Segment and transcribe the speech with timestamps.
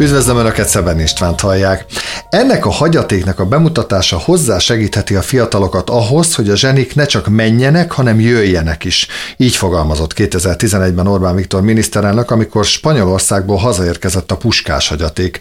[0.00, 1.84] Üdvözlöm Önöket, Szeben Istvánt hallják.
[2.30, 7.28] Ennek a hagyatéknak a bemutatása hozzá segítheti a fiatalokat ahhoz, hogy a zsenik ne csak
[7.28, 9.06] menjenek, hanem jöjjenek is.
[9.36, 15.38] Így fogalmazott 2011-ben Orbán Viktor miniszterelnök, amikor Spanyolországból hazaérkezett a puskás hagyaték.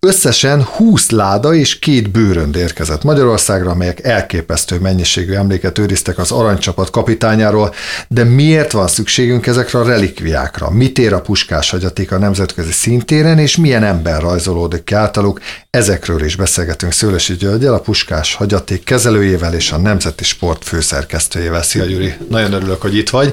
[0.00, 6.90] Összesen 20 láda és két bőrönd érkezett Magyarországra, amelyek elképesztő mennyiségű emléket őriztek az aranycsapat
[6.90, 7.74] kapitányáról,
[8.08, 10.70] de miért van szükségünk ezekre a relikviákra?
[10.70, 15.40] Mit ér a puskás hagyaték a nemzetközi szintéren, és milyen ember rajzolódik ki általuk?
[15.70, 21.62] Ezekről is beszélgetünk Szőlesi Györgyel, a Puskás hagyaték kezelőjével és a Nemzeti Sport főszerkesztőjével.
[21.62, 23.32] Szia Gyuri, nagyon örülök, hogy itt vagy.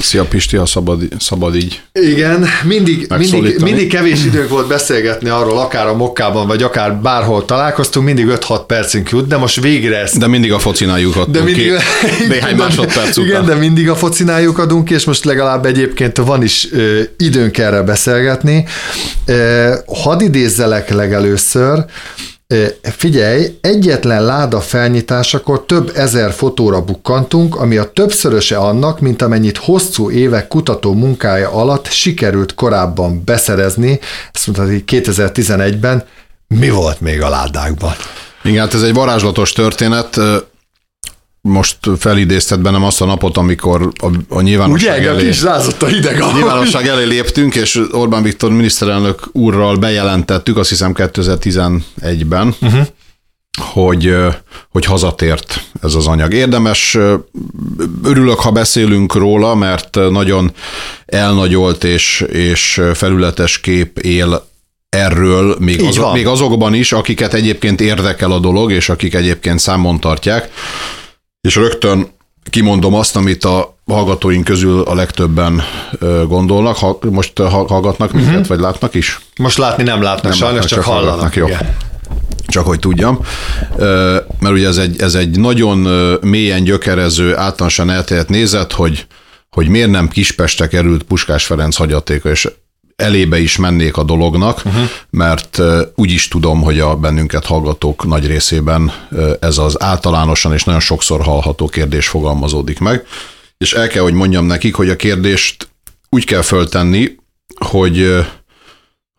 [0.00, 1.80] Szia Pisti, ha szabad, szabad így.
[1.92, 7.44] Igen, mindig, mindig, mindig kevés időnk volt beszélgetni arról, akár a mokkában, vagy akár bárhol
[7.44, 10.18] találkoztunk, mindig 5-6 percünk jut, de most végre ezt...
[10.18, 13.26] De mindig a focinál de mindig, ki, néhány másodperc után.
[13.26, 17.82] Igen, de mindig a focinál adunk, és most legalább egyébként van is ö, időnk erre
[17.82, 18.66] beszélgetni.
[19.26, 21.84] Ö, hadd idézzelek legelőször,
[22.82, 30.10] Figyelj, egyetlen láda felnyitásakor több ezer fotóra bukkantunk, ami a többszöröse annak, mint amennyit hosszú
[30.10, 34.00] évek kutató munkája alatt sikerült korábban beszerezni,
[34.32, 36.04] ezt mondta 2011-ben,
[36.48, 37.94] mi volt még a ládákban?
[38.42, 40.20] Igen, hát ez egy varázslatos történet
[41.46, 45.86] most felidézted bennem azt a napot, amikor a, a nyilvánosság Ugye, elé, kis rázott a
[45.86, 52.72] hideg a nyilvánosság elé léptünk, és Orbán Viktor miniszterelnök úrral bejelentettük, azt hiszem 2011-ben, uh-huh.
[52.72, 52.80] Mhm.
[53.72, 54.16] hogy,
[54.68, 56.32] hogy hazatért ez az anyag.
[56.32, 56.98] Érdemes,
[58.04, 60.52] örülök, ha beszélünk róla, mert nagyon
[61.06, 64.44] elnagyolt és, és felületes kép él
[64.88, 70.00] erről, még, az, még azokban is, akiket egyébként érdekel a dolog, és akik egyébként számon
[70.00, 70.50] tartják
[71.46, 72.06] és rögtön
[72.50, 75.62] kimondom azt, amit a hallgatóink közül a legtöbben
[76.28, 76.76] gondolnak.
[76.76, 78.48] Ha, most hallgatnak minket, uh-huh.
[78.48, 79.20] vagy látnak is?
[79.36, 81.10] Most látni nem látnak, nem sajnos látnak, csak, csak hallanak.
[81.10, 81.46] hallanak jó.
[81.46, 81.76] Igen.
[82.46, 83.20] Csak hogy tudjam,
[84.38, 85.78] mert ugye ez egy, ez egy nagyon
[86.20, 89.06] mélyen gyökerező, általánosan elterjedt nézet, hogy,
[89.50, 92.48] hogy miért nem Kispeste került Puskás Ferenc hagyatéka, és
[92.96, 94.82] elébe is mennék a dolognak, uh-huh.
[95.10, 95.62] mert
[95.94, 98.92] úgy is tudom, hogy a bennünket hallgatók nagy részében
[99.40, 103.06] ez az általánosan és nagyon sokszor hallható kérdés fogalmazódik meg,
[103.58, 105.68] és el kell, hogy mondjam nekik, hogy a kérdést
[106.08, 107.16] úgy kell föltenni,
[107.54, 108.26] hogy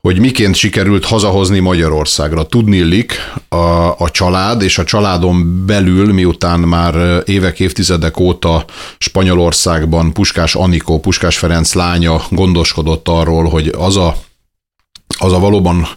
[0.07, 2.45] hogy miként sikerült hazahozni Magyarországra.
[2.45, 3.13] Tudnillik
[3.49, 3.55] a,
[3.97, 8.65] a család, és a családon belül, miután már évek, évtizedek óta
[8.97, 14.15] Spanyolországban Puskás Anikó, Puskás Ferenc lánya gondoskodott arról, hogy az a
[15.17, 15.87] az a valóban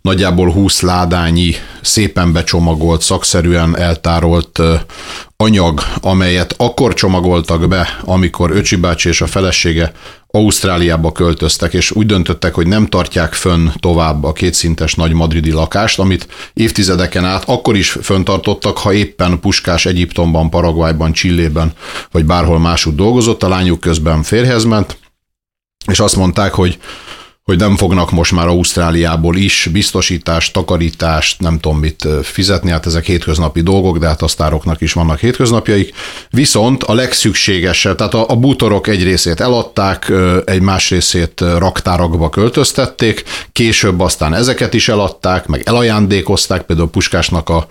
[0.00, 4.60] nagyjából 20 ládányi, szépen becsomagolt, szakszerűen eltárolt
[5.36, 9.92] anyag, amelyet akkor csomagoltak be, amikor Öcsi bácsi és a felesége
[10.26, 15.98] Ausztráliába költöztek, és úgy döntöttek, hogy nem tartják fönn tovább a kétszintes nagy madridi lakást,
[15.98, 21.72] amit évtizedeken át akkor is föntartottak, ha éppen Puskás Egyiptomban, Paraguayban, Csillében,
[22.10, 24.98] vagy bárhol máshogy dolgozott, a lányuk közben férhez ment,
[25.86, 26.78] és azt mondták, hogy
[27.44, 33.04] hogy nem fognak most már Ausztráliából is biztosítást, takarítást, nem tudom mit fizetni, hát ezek
[33.04, 35.94] hétköznapi dolgok, de hát a sztároknak is vannak hétköznapjaik.
[36.30, 40.12] Viszont a legszükségesebb, tehát a, a bútorok egy részét eladták,
[40.44, 47.66] egy más részét raktárakba költöztették, később aztán ezeket is eladták, meg elajándékozták, például Puskásnak a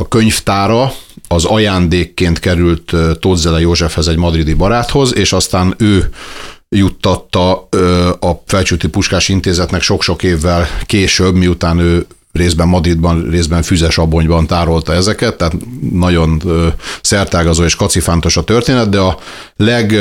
[0.00, 0.92] a könyvtára
[1.28, 6.10] az ajándékként került Tótzele Józsefhez egy madridi baráthoz, és aztán ő
[6.68, 7.68] juttatta
[8.20, 14.92] a Felcsúti Puskás Intézetnek sok-sok évvel később, miután ő részben Madridban, részben Füzes Abonyban tárolta
[14.92, 15.54] ezeket, tehát
[15.92, 16.42] nagyon
[17.02, 19.18] szertágazó és kacifántos a történet, de a
[19.56, 19.96] leg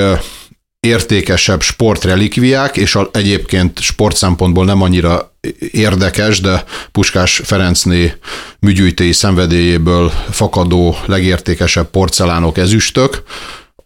[0.79, 5.33] értékesebb sportrelikviák, és a, egyébként sport szempontból nem annyira
[5.71, 8.13] érdekes, de Puskás Ferencné
[8.59, 13.23] műgyűjtői szenvedélyéből fakadó legértékesebb porcelánok, ezüstök,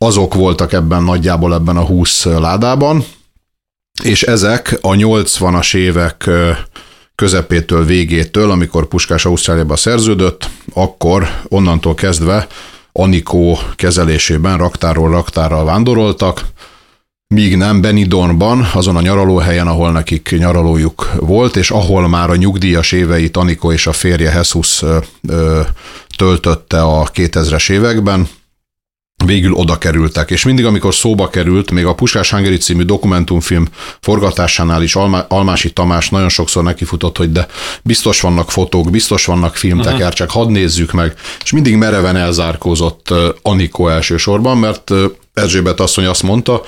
[0.04, 3.06] azok voltak ebben nagyjából ebben a 20 ládában,
[4.04, 6.30] és ezek a 80-as évek
[7.16, 12.48] közepétől, végétől, amikor Puskás Ausztráliába szerződött, akkor onnantól kezdve
[12.92, 16.46] Anikó kezelésében raktáról raktára vándoroltak,
[17.28, 22.92] míg nem Benidormban, azon a nyaralóhelyen, ahol nekik nyaralójuk volt, és ahol már a nyugdíjas
[22.92, 24.84] éveit Anikó és a férje Jesus
[26.18, 28.28] töltötte a 2000-es években,
[29.26, 30.32] végül oda kerültek.
[30.32, 33.68] És mindig, amikor szóba került, még a Puskás Hungary című dokumentumfilm
[34.00, 37.48] forgatásánál is Alma, Almási Tamás nagyon sokszor nekifutott, hogy de
[37.84, 40.14] biztos vannak fotók, biztos vannak filmteker, uh-huh.
[40.14, 41.14] csak hadd nézzük meg.
[41.44, 44.92] És mindig mereven elzárkózott Anikó elsősorban, mert
[45.34, 46.62] Erzsébet asszony azt mondta,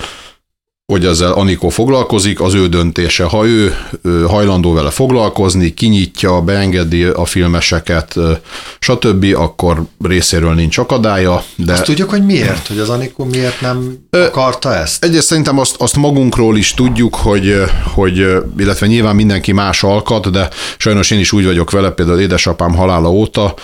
[0.92, 3.24] hogy ezzel Anikó foglalkozik, az ő döntése.
[3.24, 3.74] Ha ő
[4.26, 8.14] hajlandó vele foglalkozni, kinyitja, beengedi a filmeseket,
[8.78, 11.44] stb., akkor részéről nincs akadálya.
[11.56, 11.72] De...
[11.72, 12.68] Azt tudjuk, hogy miért?
[12.68, 15.04] Hogy az Anikó miért nem akarta ezt?
[15.04, 17.62] Egyrészt szerintem azt, azt magunkról is tudjuk, hogy,
[17.94, 18.26] hogy,
[18.58, 23.10] illetve nyilván mindenki más alkat, de sajnos én is úgy vagyok vele, például édesapám halála
[23.10, 23.54] óta,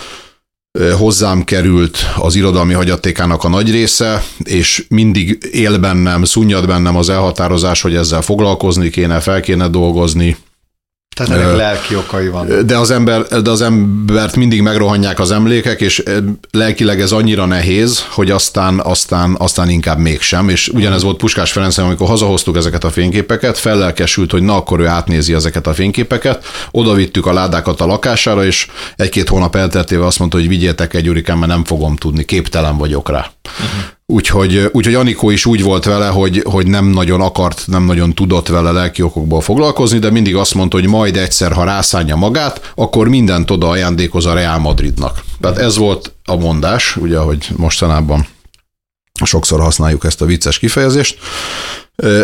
[0.97, 7.09] hozzám került az irodalmi hagyatékának a nagy része, és mindig él bennem, szunnyad bennem az
[7.09, 10.37] elhatározás, hogy ezzel foglalkozni kéne, fel kéne dolgozni,
[11.15, 12.65] tehát ennek lelki okai van.
[12.65, 16.03] De az, ember, de az embert mindig megrohanják az emlékek, és
[16.51, 20.49] lelkileg ez annyira nehéz, hogy aztán, aztán, aztán inkább mégsem.
[20.49, 24.87] És ugyanez volt Puskás Ferenc, amikor hazahoztuk ezeket a fényképeket, fellelkesült, hogy na akkor ő
[24.87, 30.19] átnézi ezeket a fényképeket, oda vittük a ládákat a lakására, és egy-két hónap elteltével azt
[30.19, 33.31] mondta, hogy vigyétek egy urikán, mert nem fogom tudni, képtelen vagyok rá.
[33.43, 33.81] Uh-huh.
[34.11, 38.47] Úgyhogy, úgyhogy Anikó is úgy volt vele, hogy, hogy nem nagyon akart, nem nagyon tudott
[38.47, 43.07] vele lelki okokból foglalkozni, de mindig azt mondta, hogy majd egyszer, ha rászánja magát, akkor
[43.07, 45.23] mindent oda ajándékoz a Real Madridnak.
[45.39, 48.27] Tehát ez volt a mondás, ugye, hogy mostanában
[49.23, 51.17] sokszor használjuk ezt a vicces kifejezést.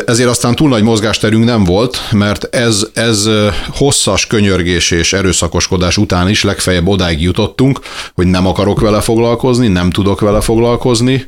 [0.06, 3.30] Ezért aztán túl nagy mozgásterünk nem volt, mert ez, ez
[3.69, 7.80] hosszas könyörgés és erőszakoskodás után is legfeljebb odáig jutottunk,
[8.13, 11.28] hogy nem akarok vele foglalkozni, nem tudok vele foglalkozni,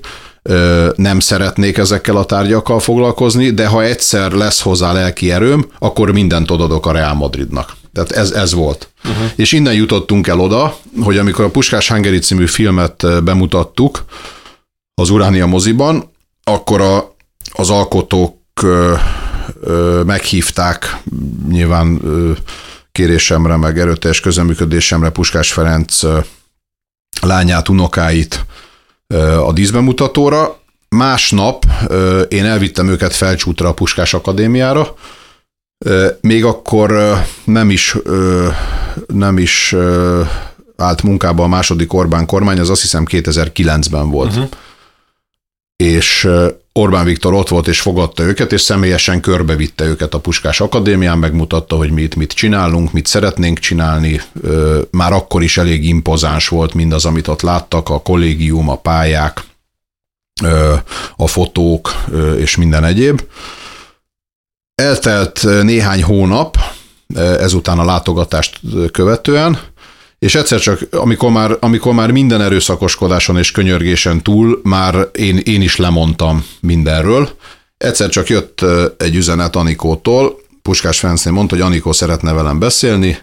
[0.96, 6.52] nem szeretnék ezekkel a tárgyakkal foglalkozni, de ha egyszer lesz hozzá lelki erőm, akkor mindent
[6.52, 7.76] odadok a Real Madridnak.
[7.94, 8.90] Tehát ez, ez volt.
[9.04, 9.32] Uh-huh.
[9.36, 14.06] És innen jutottunk el oda, hogy amikor a Puskás Hungary című filmet bemutattuk
[14.94, 16.12] az Uránia moziban,
[16.44, 17.16] akkor a,
[17.52, 18.94] az alkotók ö,
[19.62, 20.98] ö, meghívták
[21.50, 22.32] nyilván ö,
[22.92, 26.20] kérésemre, meg erőteljes közeműködésemre Puskás Ferenc ö,
[27.22, 28.46] lányát, unokáit,
[29.46, 30.60] a díszbemutatóra.
[30.90, 31.66] Másnap
[32.28, 34.96] én elvittem őket felcsútra a Puskás Akadémiára,
[36.22, 37.98] még akkor nem is,
[39.08, 39.76] nem is
[40.78, 44.32] állt munkába a második Orbán kormány, az azt hiszem 2009-ben volt.
[44.32, 44.50] Uh-huh.
[45.76, 46.30] És
[46.74, 51.76] Orbán Viktor ott volt és fogadta őket, és személyesen körbevitte őket a Puskás Akadémián, megmutatta,
[51.76, 54.22] hogy mi itt mit csinálunk, mit szeretnénk csinálni.
[54.92, 59.44] Már akkor is elég impozáns volt mindaz, amit ott láttak, a kollégium, a pályák,
[61.16, 62.06] a fotók
[62.38, 63.22] és minden egyéb.
[64.76, 66.58] Eltelt néhány hónap
[67.16, 68.60] ezután a látogatást
[68.92, 69.60] követően,
[70.20, 75.62] és egyszer csak, amikor már, amikor már minden erőszakoskodáson és könyörgésen túl, már én, én
[75.62, 77.30] is lemondtam mindenről,
[77.78, 78.66] egyszer csak jött
[78.98, 83.18] egy üzenet Anikótól, Puskás Ferencnél mondta, hogy Anikó szeretne velem beszélni,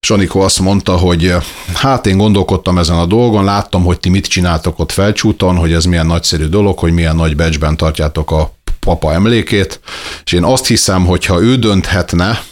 [0.00, 1.34] és Anikó azt mondta, hogy
[1.74, 5.84] hát én gondolkodtam ezen a dolgon, láttam, hogy ti mit csináltok ott felcsúton, hogy ez
[5.84, 9.80] milyen nagyszerű dolog, hogy milyen nagy becsben tartjátok a papa emlékét,
[10.24, 12.42] és én azt hiszem, hogy ha ő dönthetne,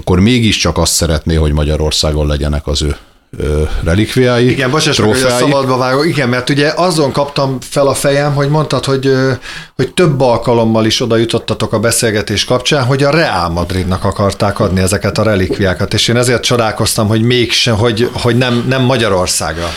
[0.00, 2.96] akkor mégiscsak azt szeretné, hogy Magyarországon legyenek az ő
[3.84, 4.50] relikviái.
[4.50, 6.02] Igen, bocsáss meg, hogy a szabadba vágó.
[6.02, 9.12] Igen, mert ugye azon kaptam fel a fejem, hogy mondtad, hogy,
[9.76, 14.80] hogy több alkalommal is oda jutottatok a beszélgetés kapcsán, hogy a Real Madridnak akarták adni
[14.80, 19.68] ezeket a relikviákat, és én ezért csodálkoztam, hogy mégsem, hogy, hogy nem, nem Magyarországra.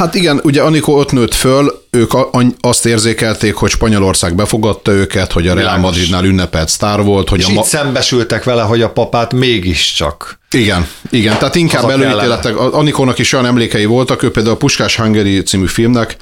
[0.00, 2.12] Hát igen, ugye Anikó ott nőtt föl, ők
[2.60, 7.28] azt érzékelték, hogy Spanyolország befogadta őket, hogy a Real Madridnál ünnepelt sztár volt.
[7.28, 11.88] Hogy és a ma- itt szembesültek vele, hogy a papát mégiscsak igen, igen, tehát inkább
[11.88, 12.58] előítéletek.
[12.58, 16.16] Anikónak is olyan emlékei voltak, ő például a Puskás Hungary című filmnek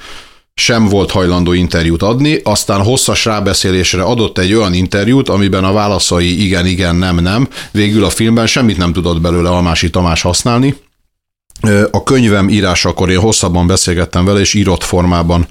[0.53, 6.43] sem volt hajlandó interjút adni, aztán hosszas rábeszélésre adott egy olyan interjút, amiben a válaszai
[6.45, 7.47] igen, igen, nem, nem.
[7.71, 10.75] Végül a filmben semmit nem tudott belőle Almási Tamás használni,
[11.91, 15.47] a könyvem írásakor én hosszabban beszélgettem vele, és írott formában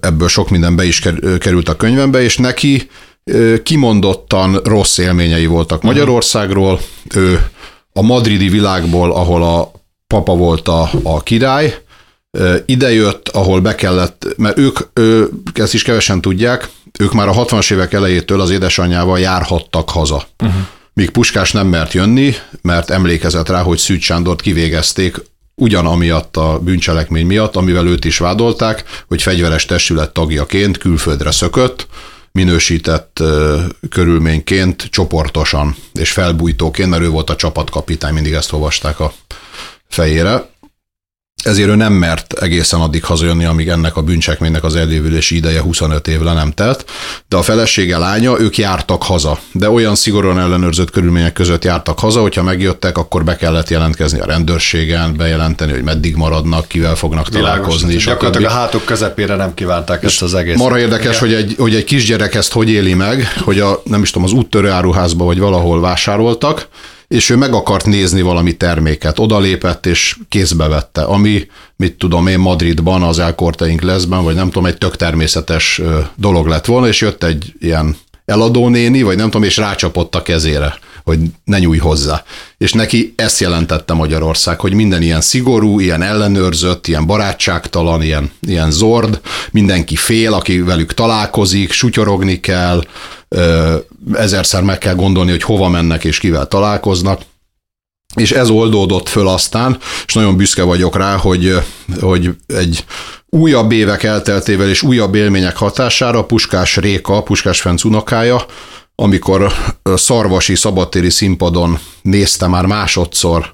[0.00, 1.02] ebből sok minden be is
[1.38, 2.90] került a könyvembe, és neki
[3.62, 5.86] kimondottan rossz élményei voltak mhm.
[5.86, 6.80] Magyarországról.
[7.14, 7.48] Ő
[7.92, 9.72] a madridi világból, ahol a
[10.06, 11.78] papa volt a, a király,
[12.66, 17.72] idejött, ahol be kellett, mert ők, ő, ezt is kevesen tudják, ők már a 60-as
[17.72, 20.26] évek elejétől az édesanyjával járhattak haza.
[20.44, 20.62] Uh-huh
[20.94, 25.22] míg Puskás nem mert jönni, mert emlékezett rá, hogy Szűcs Sándort kivégezték
[25.54, 31.86] ugyanamiatt a bűncselekmény miatt, amivel őt is vádolták, hogy fegyveres testület tagjaként külföldre szökött,
[32.32, 33.60] minősített uh,
[33.90, 39.12] körülményként csoportosan és felbújtóként, mert ő volt a csapatkapitány, mindig ezt olvasták a
[39.88, 40.48] fejére.
[41.44, 46.08] Ezért ő nem mert egészen addig hazajönni, amíg ennek a bűncsekménynek az elévülési ideje 25
[46.08, 46.84] év le nem telt,
[47.28, 52.20] de a felesége lánya, ők jártak haza, de olyan szigorúan ellenőrzött körülmények között jártak haza,
[52.20, 57.50] hogyha megjöttek, akkor be kellett jelentkezni a rendőrségen, bejelenteni, hogy meddig maradnak, kivel fognak Világos,
[57.50, 57.94] találkozni.
[57.94, 60.58] És gyakorlatilag a hátuk közepére nem kívánták ezt az egészet.
[60.58, 64.10] Mara érdekes, hogy egy, hogy egy kisgyerek ezt hogy éli meg, hogy a, nem is
[64.10, 66.68] tudom, az úttörő áruházba vagy valahol vásároltak,
[67.08, 69.18] és ő meg akart nézni valami terméket.
[69.18, 71.46] Odalépett és kézbe vette, ami,
[71.76, 75.80] mit tudom én, Madridban, az elkortaink leszben, vagy nem tudom, egy tök természetes
[76.14, 80.78] dolog lett volna, és jött egy ilyen eladónéni, vagy nem tudom, és rácsapott a kezére,
[81.04, 82.24] hogy ne nyújj hozzá.
[82.58, 88.70] És neki ezt jelentette Magyarország, hogy minden ilyen szigorú, ilyen ellenőrzött, ilyen barátságtalan, ilyen, ilyen
[88.70, 89.20] zord,
[89.50, 92.82] mindenki fél, aki velük találkozik, sutyorogni kell,
[94.12, 97.20] ezerszer meg kell gondolni, hogy hova mennek és kivel találkoznak.
[98.14, 101.58] És ez oldódott föl aztán, és nagyon büszke vagyok rá, hogy,
[102.00, 102.84] hogy egy
[103.28, 108.46] újabb évek elteltével és újabb élmények hatására Puskás Réka, Puskás Ferenc unokája,
[108.94, 109.52] amikor
[109.94, 113.52] szarvasi szabadtéri színpadon nézte már másodszor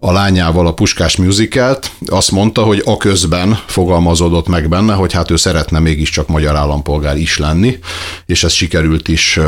[0.00, 5.30] a lányával a Puskás musicalt, azt mondta, hogy a közben fogalmazódott meg benne, hogy hát
[5.30, 7.78] ő szeretne mégiscsak magyar állampolgár is lenni,
[8.26, 9.38] és ezt sikerült is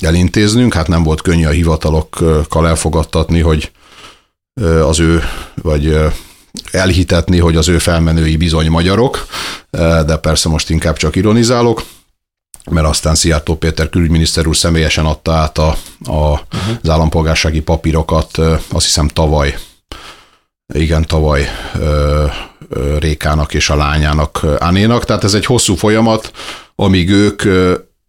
[0.00, 3.70] elintéznünk, hát nem volt könnyű a hivatalokkal elfogadtatni, hogy
[4.82, 5.22] az ő,
[5.62, 5.98] vagy
[6.70, 9.26] elhitetni, hogy az ő felmenői bizony magyarok,
[10.06, 11.82] de persze most inkább csak ironizálok,
[12.70, 15.68] mert aztán Szijjártó Péter külügyminiszter úr személyesen adta át a,
[16.04, 16.40] a, uh-huh.
[16.82, 18.38] az állampolgársági papírokat,
[18.68, 19.56] azt hiszem tavaly
[20.74, 21.48] igen, tavaly
[21.78, 22.24] ö,
[22.68, 25.04] ö, Rékának és a lányának Ánénak.
[25.04, 26.30] Tehát ez egy hosszú folyamat,
[26.74, 27.42] amíg ők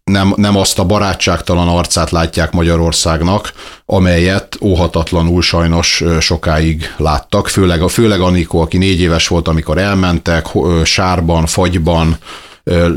[0.04, 3.52] nem, nem azt a barátságtalan arcát látják Magyarországnak,
[3.86, 10.46] amelyet óhatatlanul sajnos sokáig láttak, főleg, főleg Anikó, aki négy éves volt, amikor elmentek,
[10.84, 12.16] sárban, fagyban,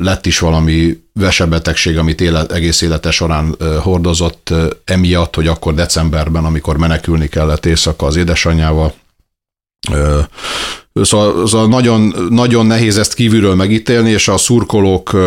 [0.02, 4.54] lett is valami vesebetegség, amit élet, egész élete során hordozott
[4.86, 8.94] emiatt, hogy akkor decemberben, amikor menekülni kellett éjszaka az édesanyjával,
[10.94, 15.18] Szóval, szóval nagyon, nagyon nehéz ezt kívülről megítélni, és a szurkolók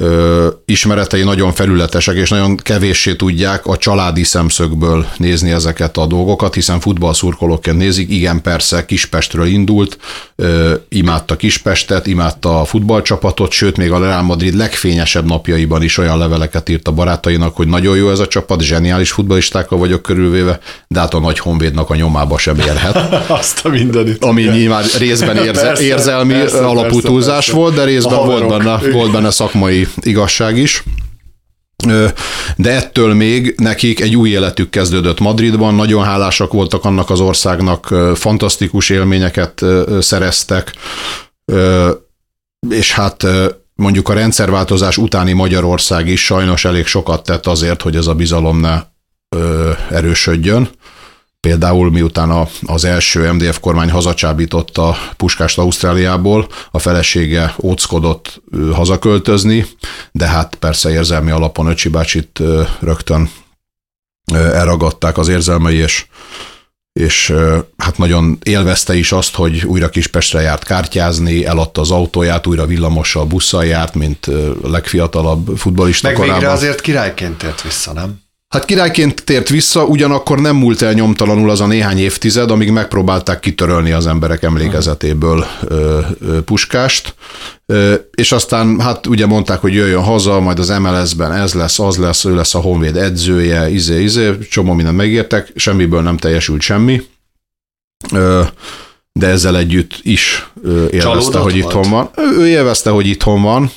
[0.00, 6.54] ö, ismeretei nagyon felületesek, és nagyon kevéssé tudják a családi szemszögből nézni ezeket a dolgokat,
[6.54, 9.98] hiszen futballszurkolóként nézik, igen, persze Kispestről indult,
[10.36, 16.18] ö, imádta Kispestet, imádta a futballcsapatot, sőt, még a Real Madrid legfényesebb napjaiban is olyan
[16.18, 21.00] leveleket írt a barátainak, hogy nagyon jó ez a csapat, zseniális futballistákkal vagyok körülvéve, de
[21.00, 22.96] hát a nagy honvédnak a nyomába sem érhet.
[23.40, 24.24] Azt a mindenit.
[24.24, 29.12] Ami nyilván részben érze, persze, érzelmi persze, alapú túlzás volt, de részben volt benne, volt
[29.12, 30.82] benne szakmai igazság is.
[32.56, 37.94] De ettől még nekik egy új életük kezdődött Madridban, nagyon hálásak voltak annak az országnak,
[38.14, 39.64] fantasztikus élményeket
[40.00, 40.72] szereztek,
[42.68, 43.26] és hát
[43.74, 48.60] mondjuk a rendszerváltozás utáni Magyarország is sajnos elég sokat tett azért, hogy ez a bizalom
[48.60, 48.82] ne
[49.90, 50.68] erősödjön.
[51.40, 58.42] Például miután az első MDF kormány hazacsábította Puskást Ausztráliából, a felesége óckodott
[58.72, 59.66] hazaköltözni,
[60.12, 62.42] de hát persze érzelmi alapon Öcsi bácsit
[62.80, 63.30] rögtön
[64.32, 66.06] elragadták az érzelmei, és,
[66.92, 67.34] és
[67.76, 73.24] hát nagyon élvezte is azt, hogy újra Kispestre járt kártyázni, eladta az autóját, újra villamossal,
[73.24, 74.26] busszal járt, mint
[74.62, 76.38] legfiatalabb futbolista Meg korában.
[76.38, 78.28] végre azért királyként tért vissza, nem?
[78.50, 83.40] Hát királyként tért vissza, ugyanakkor nem múlt el nyomtalanul az a néhány évtized, amíg megpróbálták
[83.40, 87.14] kitörölni az emberek emlékezetéből ö, ö, puskást,
[87.66, 91.96] ö, és aztán hát ugye mondták, hogy jöjjön haza, majd az MLS-ben ez lesz, az
[91.96, 97.02] lesz, ő lesz a Honvéd edzője, izé, izé, csomó mindent megértek, semmiből nem teljesült semmi.
[98.12, 98.42] Ö,
[99.12, 101.64] de ezzel együtt is élvezte, Csalódott hogy volt?
[101.64, 102.10] itthon van.
[102.38, 103.70] Ő élvezte, hogy itthon van.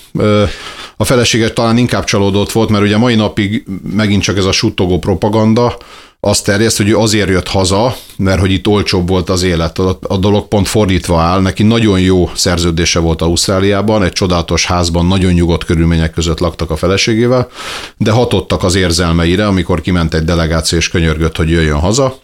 [1.03, 4.99] A felesége talán inkább csalódott volt, mert ugye mai napig megint csak ez a suttogó
[4.99, 5.77] propaganda,
[6.19, 9.79] azt terjeszt, hogy ő azért jött haza, mert hogy itt olcsóbb volt az élet.
[10.01, 11.41] A dolog pont fordítva áll.
[11.41, 16.75] Neki nagyon jó szerződése volt Ausztráliában, egy csodálatos házban, nagyon nyugodt körülmények között laktak a
[16.75, 17.49] feleségével,
[17.97, 22.19] de hatottak az érzelmeire, amikor kiment egy delegáció és könyörgött, hogy jöjjön haza,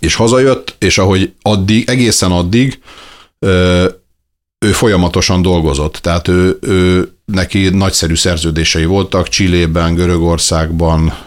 [0.00, 2.80] és hazajött, és ahogy addig, egészen addig
[4.62, 11.18] ő folyamatosan dolgozott, tehát ő, ő neki nagyszerű szerződései voltak, Csillében, Görögországban,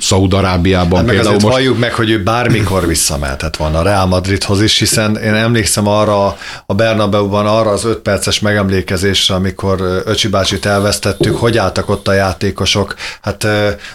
[0.00, 1.34] Szaudarábiában hát például.
[1.34, 1.46] Most...
[1.46, 6.36] halljuk meg, hogy ő bármikor visszamehetett volna a Real Madridhoz is, hiszen én emlékszem arra
[6.66, 12.12] a Bernabeu-ban arra az öt perces megemlékezésre, amikor Öcsi bácsit elvesztettük, hogy álltak ott a
[12.12, 12.94] játékosok.
[13.20, 13.44] Hát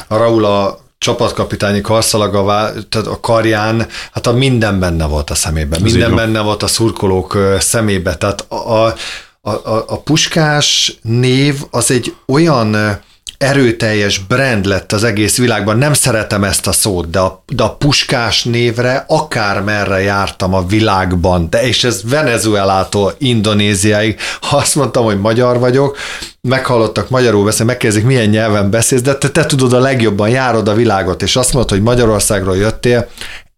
[0.07, 5.86] a Raul a csapatkapitányi karszalaga, tehát a karján, hát a minden benne volt a szemében,
[5.86, 8.96] Ez minden benne volt a szurkolók szemébe, tehát a, a,
[9.41, 9.51] a,
[9.88, 13.00] a, puskás név az egy olyan
[13.39, 15.77] erőteljes brand lett az egész világban.
[15.77, 21.50] Nem szeretem ezt a szót, de a, de a puskás névre akármerre jártam a világban,
[21.50, 25.98] de és ez Venezuelától Indonéziáig, ha azt mondtam, hogy magyar vagyok,
[26.41, 30.74] meghallottak magyarul beszélni, megkérdezik, milyen nyelven beszélsz, de te, te tudod a legjobban, járod a
[30.74, 33.08] világot, és azt mondod, hogy Magyarországról jöttél,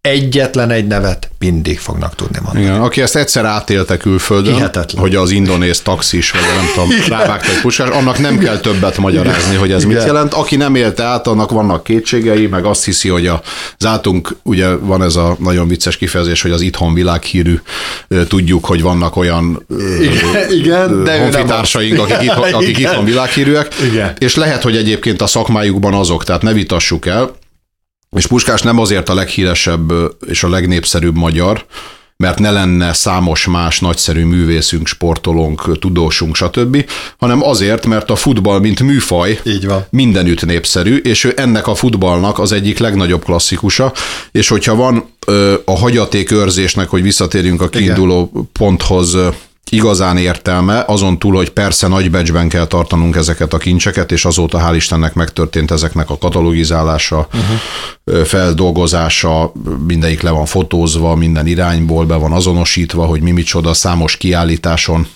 [0.08, 2.64] egyetlen egy nevet mindig fognak tudni mondani.
[2.64, 5.02] Igen, aki ezt egyszer átélte külföldön, Hihetetlen.
[5.02, 9.56] hogy az indonéz taxis, vagy nem tudom, rávágta egy puskás, annak nem kell többet magyarázni,
[9.56, 10.06] hogy ez mit Igen.
[10.06, 10.34] jelent.
[10.34, 13.42] Aki nem élte át, annak vannak kétségei, meg azt hiszi, hogy a
[13.78, 17.60] zátunk, ugye van ez a nagyon vicces kifejezés, hogy az itthon világhírű,
[18.28, 19.66] tudjuk, hogy vannak olyan
[20.50, 22.90] Igen, de honfitársaink, akik, itthon, akik Igen.
[22.90, 24.12] itthon világhírűek, Igen.
[24.18, 27.40] és lehet, hogy egyébként a szakmájukban azok, tehát ne vitassuk el,
[28.16, 29.92] és Puskás nem azért a leghíresebb
[30.26, 31.66] és a legnépszerűbb magyar,
[32.16, 36.84] mert ne lenne számos más nagyszerű művészünk, sportolónk, tudósunk, stb.,
[37.18, 39.86] hanem azért, mert a futball, mint műfaj, Így van.
[39.90, 43.92] mindenütt népszerű, és ő ennek a futballnak az egyik legnagyobb klasszikusa,
[44.32, 45.04] és hogyha van
[45.64, 49.28] a hagyatékőrzésnek, hogy visszatérjünk a kiinduló ponthoz, ö,
[49.72, 54.74] igazán értelme, azon túl, hogy persze nagybecsben kell tartanunk ezeket a kincseket, és azóta hál'
[54.74, 58.24] Istennek megtörtént ezeknek a katalogizálása, uh-huh.
[58.24, 59.52] feldolgozása,
[59.86, 65.06] mindegyik le van fotózva, minden irányból be van azonosítva, hogy mi micsoda, számos kiállításon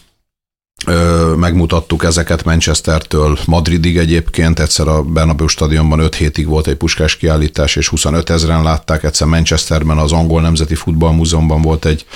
[1.37, 7.77] megmutattuk ezeket Manchestertől Madridig egyébként, egyszer a Bernabeu stadionban 5 hétig volt egy puskás kiállítás,
[7.77, 12.07] és 25 ezeren látták, egyszer Manchesterben az Angol Nemzeti Futballmúzeumban volt egy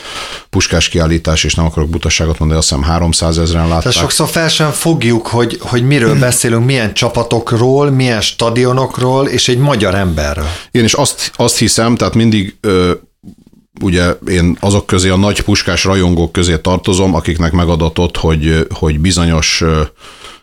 [0.50, 3.83] puskás kiállítás, és nem akarok butaságot mondani, azt hiszem 300 ezeren látták.
[3.83, 9.59] Tehát sokszor fel sem fogjuk, hogy, hogy miről beszélünk, milyen csapatokról, milyen stadionokról, és egy
[9.59, 10.49] magyar emberről.
[10.71, 12.93] Én is azt, azt hiszem, tehát mindig ö,
[13.82, 19.64] ugye én azok közé, a nagy puskás rajongók közé tartozom, akiknek megadatott, hogy, hogy bizonyos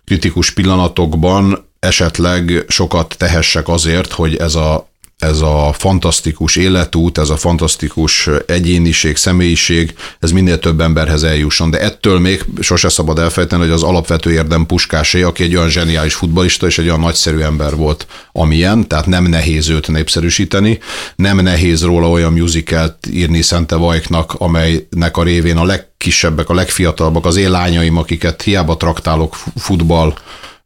[0.06, 4.87] kritikus pillanatokban esetleg sokat tehessek azért, hogy ez a
[5.18, 11.70] ez a fantasztikus életút, ez a fantasztikus egyéniség, személyiség, ez minél több emberhez eljusson.
[11.70, 16.14] De ettől még sose szabad elfejteni, hogy az alapvető érdem Puskásé, aki egy olyan zseniális
[16.14, 20.80] futbalista és egy olyan nagyszerű ember volt, amilyen, tehát nem nehéz őt népszerűsíteni,
[21.16, 27.26] nem nehéz róla olyan musicalt írni Szente Vajknak, amelynek a révén a legkisebbek, a legfiatalabbak,
[27.26, 30.14] az én lányaim, akiket hiába traktálok futball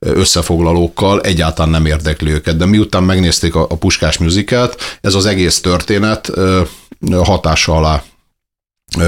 [0.06, 2.58] összefoglalókkal, egyáltalán nem érdekli őket.
[2.58, 6.32] De miután megnézték a, a Puskás musicalt, ez az egész történet
[7.24, 8.04] hatása alá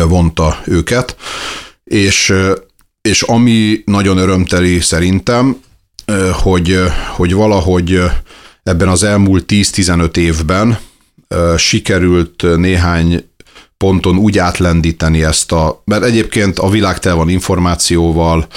[0.07, 1.15] vonta őket,
[1.83, 2.33] és,
[3.01, 5.61] és ami nagyon örömteli szerintem,
[6.31, 6.79] hogy,
[7.15, 8.01] hogy valahogy
[8.63, 10.79] ebben az elmúlt 10-15 évben
[11.57, 13.31] sikerült néhány
[13.77, 18.47] ponton úgy átlendíteni ezt a, mert egyébként a világ tel van információval,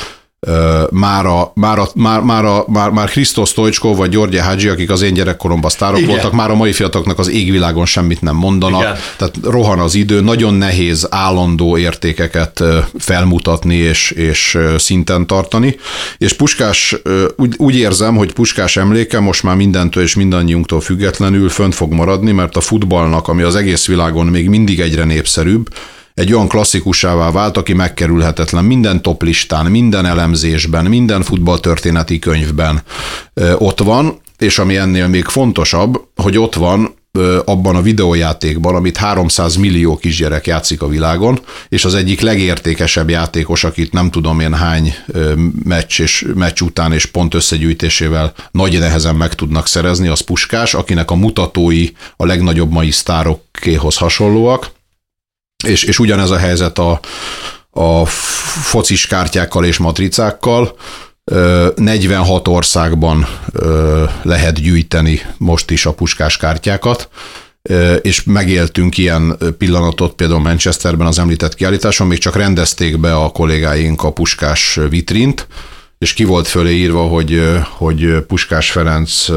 [0.90, 4.90] már, a, már, a, már, már, a, már, már Krisztos Stojcskó vagy Györgye Hágyi, akik
[4.90, 6.10] az én gyerekkoromban sztárok Igen.
[6.10, 8.80] voltak, már a mai fiataloknak az égvilágon semmit nem mondanak.
[8.80, 8.96] Igen.
[9.16, 12.62] Tehát rohan az idő, nagyon nehéz állandó értékeket
[12.98, 15.76] felmutatni és, és szinten tartani.
[16.18, 16.96] És Puskás,
[17.36, 22.32] úgy, úgy érzem, hogy Puskás emléke most már mindentől és mindannyiunktól függetlenül fönt fog maradni,
[22.32, 25.68] mert a futballnak, ami az egész világon még mindig egyre népszerűbb,
[26.16, 32.82] egy olyan klasszikusává vált, aki megkerülhetetlen minden toplistán, minden elemzésben, minden futballtörténeti könyvben
[33.58, 36.94] ott van, és ami ennél még fontosabb, hogy ott van
[37.44, 43.64] abban a videójátékban, amit 300 millió kisgyerek játszik a világon, és az egyik legértékesebb játékos,
[43.64, 44.94] akit nem tudom én hány
[45.64, 51.10] meccs, és, meccs után és pont összegyűjtésével nagy nehezen meg tudnak szerezni, az Puskás, akinek
[51.10, 54.74] a mutatói a legnagyobb mai sztárokkéhoz hasonlóak,
[55.64, 57.00] és, és ugyanez a helyzet a,
[57.70, 58.06] a
[58.62, 60.76] focis kártyákkal és matricákkal.
[61.24, 63.26] Ö, 46 országban
[64.22, 67.08] lehet gyűjteni most is a puskás kártyákat,
[68.02, 74.02] és megéltünk ilyen pillanatot például Manchesterben az említett kiállításon, még csak rendezték be a kollégáink
[74.02, 75.46] a puskás vitrint,
[75.98, 79.28] és ki volt fölé írva, hogy, hogy Puskás Ferenc,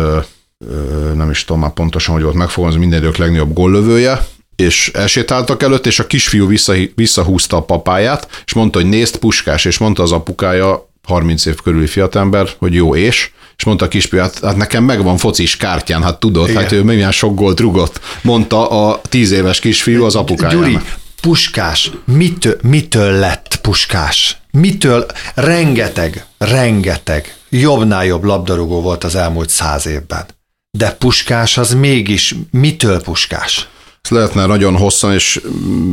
[1.15, 4.25] nem is tudom már pontosan, hogy volt megfogalmazni, minden idők legnagyobb gollövője,
[4.59, 9.65] és elsétáltak előtt, és a kisfiú vissza, visszahúzta a papáját, és mondta, hogy nézd Puskás,
[9.65, 14.19] és mondta az apukája, 30 év körüli fiatalember, hogy jó és, és mondta a kisfiú,
[14.19, 16.61] hát, hát nekem megvan focis kártyán, hát tudod, Igen.
[16.61, 20.65] hát ő milyen sok gólt rugott, mondta a 10 éves kisfiú az apukájának.
[20.65, 20.79] Gyuri,
[21.21, 24.37] Puskás, mitől, mitől lett Puskás?
[24.51, 30.25] Mitől rengeteg, rengeteg jobbnál jobb labdarúgó volt az elmúlt száz évben.
[30.71, 33.67] De Puskás az mégis mitől Puskás?
[34.01, 35.41] Ezt lehetne nagyon hosszan, és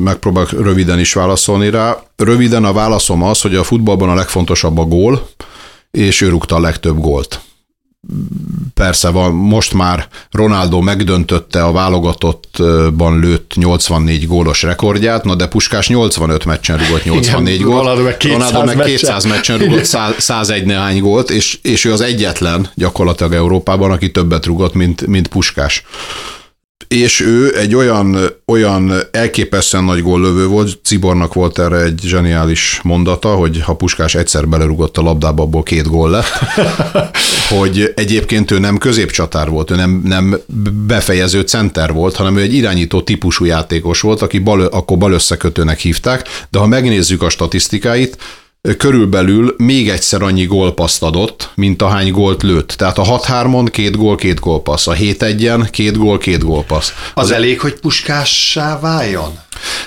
[0.03, 2.03] megpróbálok röviden is válaszolni rá.
[2.17, 5.29] Röviden a válaszom az, hogy a futballban a legfontosabb a gól,
[5.91, 7.41] és ő rúgta a legtöbb gólt.
[8.75, 15.89] Persze van, most már Ronaldo megdöntötte a válogatottban lőtt 84 gólos rekordját, na de Puskás
[15.89, 17.79] 85 meccsen rúgott 84 Igen, gólt.
[17.79, 21.93] Ronaldo meg 200, Ronaldo meg 200 meccsen rúgott 100, 101 nehány gólt, és, és ő
[21.93, 25.85] az egyetlen gyakorlatilag Európában, aki többet rúgott, mint, mint Puskás
[26.89, 33.29] és ő egy olyan, olyan elképesztően nagy góllövő volt, Cibornak volt erre egy zseniális mondata,
[33.35, 36.27] hogy ha Puskás egyszer belerugott a labdába, abból két gól lett,
[37.59, 40.39] hogy egyébként ő nem középcsatár volt, ő nem, nem
[40.87, 45.79] befejező center volt, hanem ő egy irányító típusú játékos volt, aki bal, akkor bal összekötőnek
[45.79, 48.17] hívták, de ha megnézzük a statisztikáit,
[48.79, 52.69] körülbelül még egyszer annyi gólpaszt adott, mint ahány gólt lőtt.
[52.69, 56.93] Tehát a 6-3-on két gól, két gólpassz, a 7-1-en két gól, két gólpassz.
[57.15, 59.39] Az, az elég, hogy puskássá váljon?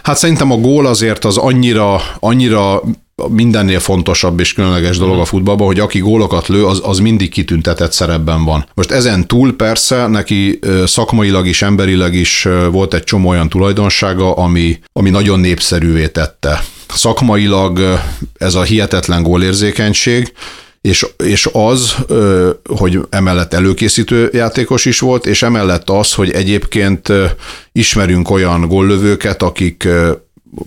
[0.03, 2.81] Hát szerintem a gól azért az annyira, annyira
[3.27, 7.91] mindennél fontosabb és különleges dolog a futballban, hogy aki gólokat lő, az, az mindig kitüntetett
[7.91, 8.65] szerepben van.
[8.73, 14.79] Most ezen túl persze neki szakmailag is, emberileg is volt egy csomó olyan tulajdonsága, ami,
[14.93, 17.99] ami nagyon népszerűvé tette szakmailag
[18.38, 20.34] ez a hihetetlen gólérzékenység,
[20.82, 21.95] és, és az,
[22.63, 27.12] hogy emellett előkészítő játékos is volt, és emellett az, hogy egyébként
[27.71, 29.88] ismerünk olyan góllövőket, akik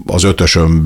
[0.06, 0.82] az ötösön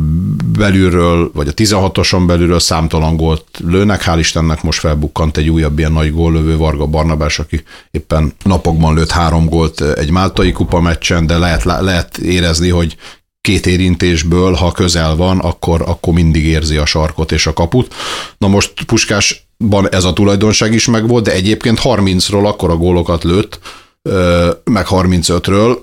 [0.58, 4.04] belülről, vagy a 16-oson belülről számtalan gólt lőnek.
[4.06, 9.10] Hál' Istennek most felbukkant egy újabb ilyen nagy góllövő, Varga Barnabás, aki éppen napokban lőtt
[9.10, 12.96] három gólt egy máltai kupa meccsen, de lehet, lehet érezni, hogy
[13.40, 17.94] két érintésből, ha közel van, akkor, akkor mindig érzi a sarkot és a kaput.
[18.38, 23.58] Na most Puskásban ez a tulajdonság is megvolt, de egyébként 30-ról akkor a gólokat lőtt,
[24.64, 25.78] meg 35-ről,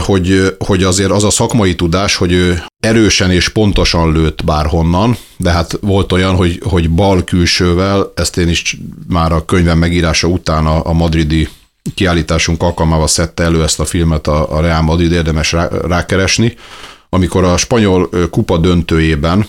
[0.00, 5.50] hogy, hogy azért az a szakmai tudás, hogy ő erősen és pontosan lőtt bárhonnan, de
[5.50, 8.76] hát volt olyan, hogy, hogy bal külsővel, ezt én is
[9.08, 11.48] már a könyvem megírása után a, a madridi
[11.94, 16.56] kiállításunk alkalmával szedte elő ezt a filmet a, a Real Madrid, érdemes rá, rákeresni,
[17.08, 19.46] amikor a spanyol kupa döntőjében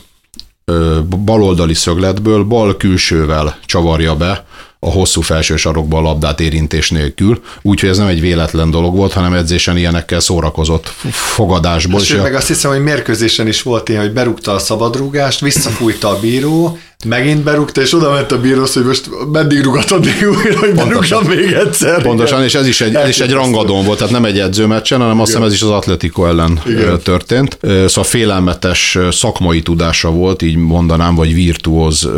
[1.26, 4.46] baloldali szögletből bal külsővel csavarja be
[4.80, 9.14] a hosszú felső sarokba a labdát érintés nélkül, úgyhogy ez nem egy véletlen dolog volt,
[9.14, 12.00] hanem edzésen ilyenekkel szórakozott fogadásból.
[12.00, 16.20] Sőt, meg azt hiszem, hogy mérkőzésen is volt ilyen, hogy berúgta a szabadrúgást, visszafújta a
[16.20, 20.74] bíró, megint berúgta, és oda ment a bírósz, hogy most meddig rugatod még újra, hogy
[20.74, 22.02] berúgjam még egyszer.
[22.02, 25.20] Pontosan, és ez is egy, ez is egy rangadón volt, tehát nem egy edzőmeccsen, hanem
[25.20, 27.00] azt hiszem ez is az Atletico ellen Igen.
[27.00, 27.58] történt.
[27.62, 32.10] Szóval félelmetes szakmai tudása volt, így mondanám, vagy virtuóz,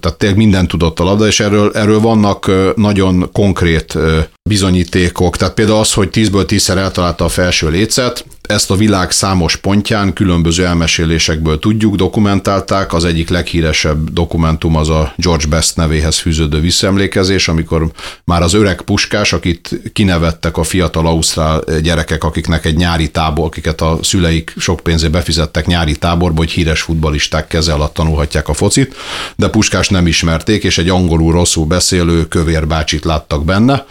[0.00, 3.98] tehát tényleg mindent tudott a labda, és erről, erről vannak nagyon konkrét
[4.48, 5.36] bizonyítékok.
[5.36, 10.12] Tehát például az, hogy 10-ből 10-szer eltalálta a felső lécet, ezt a világ számos pontján
[10.12, 12.92] különböző elmesélésekből tudjuk, dokumentálták.
[12.92, 17.90] Az egyik leghíresebb dokumentum az a George Best nevéhez fűződő visszaemlékezés, amikor
[18.24, 23.80] már az öreg puskás, akit kinevettek a fiatal ausztrál gyerekek, akiknek egy nyári tábor, akiket
[23.80, 28.94] a szüleik sok pénzé befizettek nyári táborba, hogy híres futbalisták keze alatt tanulhatják a focit,
[29.36, 33.84] de puskás nem ismerték, és egy angolul rosszul beszélő kövér bácsit láttak benne,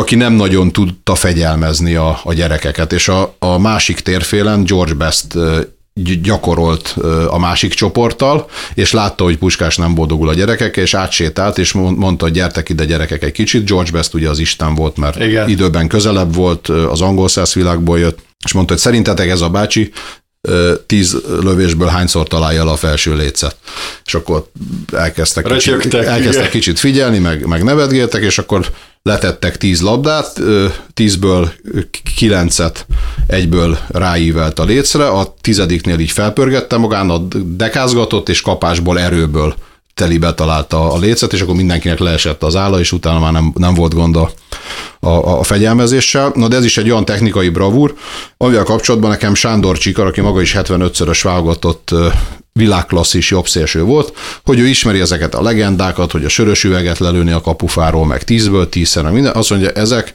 [0.00, 5.26] aki nem nagyon tudta fegyelmezni a, a gyerekeket, és a, a másik térfélen George Best
[6.22, 6.96] gyakorolt
[7.28, 12.24] a másik csoporttal, és látta, hogy Puskás nem boldogul a gyerekek, és átsétált, és mondta,
[12.24, 13.68] hogy gyertek ide gyerekek egy kicsit.
[13.68, 15.48] George Best ugye az Isten volt, mert Igen.
[15.48, 19.92] időben közelebb volt, az angol száz világból jött, és mondta, hogy szerintetek ez a bácsi
[20.86, 23.56] tíz lövésből hányszor találja el a felső lécet.
[24.04, 24.46] És akkor
[24.92, 28.66] elkezdtek, kicsit, elkezdtek kicsit figyelni, meg, meg nevetgéltek, és akkor
[29.02, 30.40] letettek tíz labdát,
[30.94, 31.52] tízből
[32.16, 32.86] kilencet
[33.26, 39.54] egyből ráívelt a lécre, a tizediknél így felpörgette magán, a dekázgatott, és kapásból erőből
[39.94, 43.74] telibe találta a lécet, és akkor mindenkinek leesett az álla, és utána már nem, nem
[43.74, 44.32] volt gond a,
[45.00, 46.32] a, a fegyelmezéssel.
[46.34, 47.94] Na de ez is egy olyan technikai bravúr,
[48.36, 51.94] amivel kapcsolatban nekem Sándor Csikar, aki maga is 75-szörös válogatott
[52.52, 57.40] világklasszis jobbszélső volt, hogy ő ismeri ezeket a legendákat, hogy a sörös üveget lelőni a
[57.40, 59.34] kapufáról, meg 10-ből 10 minden.
[59.34, 60.12] Azt mondja, ezek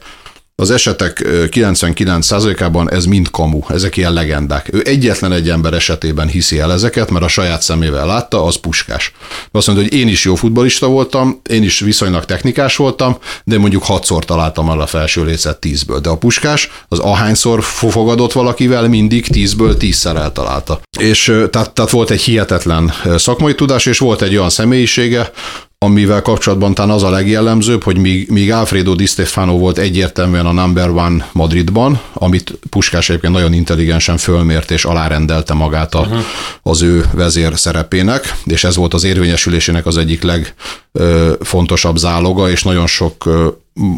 [0.62, 4.68] az esetek 99%-ában ez mind kamu, ezek ilyen legendák.
[4.72, 9.12] Ő egyetlen egy ember esetében hiszi el ezeket, mert a saját szemével látta, az puskás.
[9.50, 13.82] Azt mondja, hogy én is jó futbalista voltam, én is viszonylag technikás voltam, de mondjuk
[13.82, 16.00] hatszor találtam el a felső lécet tízből.
[16.00, 20.80] De a puskás az ahányszor fogadott valakivel, mindig tízből tízszer eltalálta.
[20.98, 25.30] És tehát, tehát volt egy hihetetlen szakmai tudás, és volt egy olyan személyisége,
[25.78, 30.52] amivel kapcsolatban talán az a legjellemzőbb, hogy míg, míg Alfredo Di Stefano volt egyértelműen a
[30.52, 36.18] number one Madridban, amit Puskás egyébként nagyon intelligensen fölmért és alárendelte magát a, uh-huh.
[36.62, 42.86] az ő vezér szerepének, és ez volt az érvényesülésének az egyik legfontosabb záloga, és nagyon
[42.86, 43.28] sok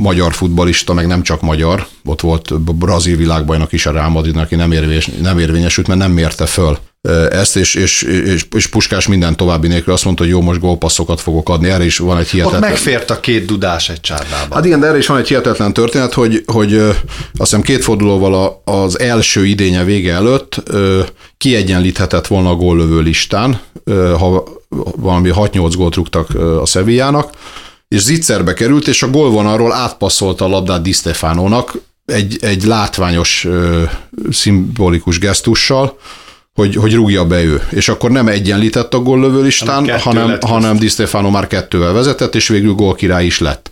[0.00, 4.54] magyar futbalista, meg nem csak magyar, ott volt brazil világbajnok is a Real Madridnak, aki
[4.54, 6.78] nem, érvényes, nem érvényesült, mert nem mérte föl
[7.30, 11.20] ezt, és, és, és, és Puskás minden további nélkül azt mondta, hogy jó, most gólpasszokat
[11.20, 12.62] fogok adni, erre is van egy hihetetlen...
[12.62, 14.56] Ott megfért a két dudás egy csárnában.
[14.56, 16.94] Hát igen, de erre is van egy hihetetlen történet, hogy, hogy azt
[17.38, 20.62] hiszem két fordulóval az első idénye vége előtt
[21.36, 23.60] kiegyenlíthetett volna a góllövő listán,
[24.18, 24.44] ha
[24.96, 27.30] valami 6-8 gólt rúgtak a Sevillának,
[27.88, 31.72] és zicserbe került, és a gólvonalról átpasszolta a labdát Di Stefánónak
[32.04, 33.46] egy, egy látványos,
[34.30, 35.98] szimbolikus gesztussal,
[36.58, 37.62] hogy, hogy rúgja be ő.
[37.70, 42.48] És akkor nem egyenlített a góllövő listán, hanem, hanem Di Stefano már kettővel vezetett, és
[42.48, 43.70] végül gólkirály is lett.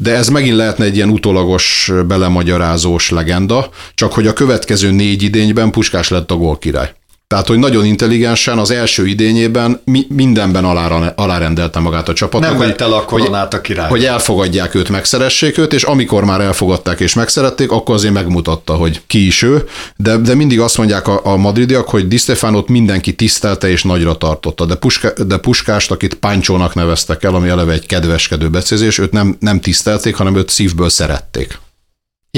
[0.00, 5.70] De ez megint lehetne egy ilyen utólagos, belemagyarázós legenda, csak hogy a következő négy idényben
[5.70, 6.92] Puskás lett a gólkirály.
[7.28, 12.50] Tehát, hogy nagyon intelligensen az első idényében mi, mindenben alára, alárendelte magát a csapatnak.
[12.50, 13.88] Nem vett el a koronát a király.
[13.88, 19.02] Hogy elfogadják őt, megszeressék őt, és amikor már elfogadták és megszerették, akkor azért megmutatta, hogy
[19.06, 19.68] ki is ő.
[19.96, 24.14] De, de mindig azt mondják a, a madridiak, hogy Di Stefanot mindenki tisztelte és nagyra
[24.14, 24.64] tartotta.
[24.64, 29.36] De, Puska, de Puskást, akit Páncsónak neveztek el, ami eleve egy kedveskedő becézés, őt nem,
[29.40, 31.58] nem tisztelték, hanem őt szívből szerették.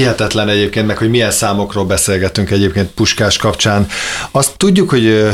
[0.00, 3.86] Hihetetlen egyébként, meg hogy milyen számokról beszélgetünk egyébként Puskás kapcsán.
[4.30, 5.26] Azt tudjuk, hogy,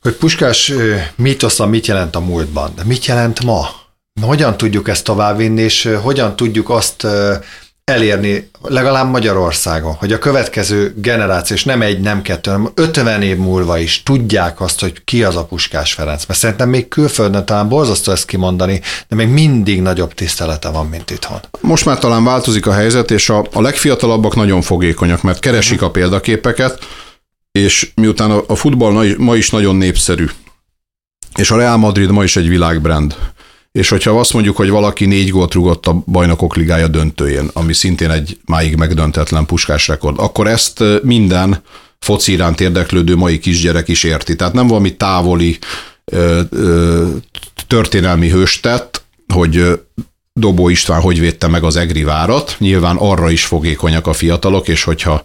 [0.00, 0.72] hogy Puskás
[1.16, 3.68] mítosza mit jelent a múltban, de mit jelent ma?
[4.22, 7.06] Hogyan tudjuk ezt továbbvinni, és hogyan tudjuk azt
[7.90, 13.36] elérni legalább Magyarországon, hogy a következő generáció, és nem egy, nem kettő, hanem 50 év
[13.36, 16.26] múlva is tudják azt, hogy ki az a Puskás Ferenc.
[16.26, 21.10] Mert szerintem még külföldön talán borzasztó ezt kimondani, de még mindig nagyobb tisztelete van, mint
[21.10, 21.40] itthon.
[21.60, 25.90] Most már talán változik a helyzet, és a, a legfiatalabbak nagyon fogékonyak, mert keresik a
[25.90, 26.78] példaképeket,
[27.52, 30.26] és miután a, a futball ma is nagyon népszerű,
[31.34, 33.16] és a Real Madrid ma is egy világbrand,
[33.72, 38.10] és hogyha azt mondjuk, hogy valaki négy gólt rugott a bajnokok ligája döntőjén, ami szintén
[38.10, 41.62] egy máig megdöntetlen puskás rekord, akkor ezt minden
[41.98, 44.36] foci iránt érdeklődő mai kisgyerek is érti.
[44.36, 45.58] Tehát nem valami távoli
[46.04, 47.08] ö, ö,
[47.66, 49.04] történelmi hős tett,
[49.34, 49.80] hogy
[50.32, 52.56] Dobó István hogy védte meg az Egri várat.
[52.58, 55.24] Nyilván arra is fogékonyak a fiatalok, és hogyha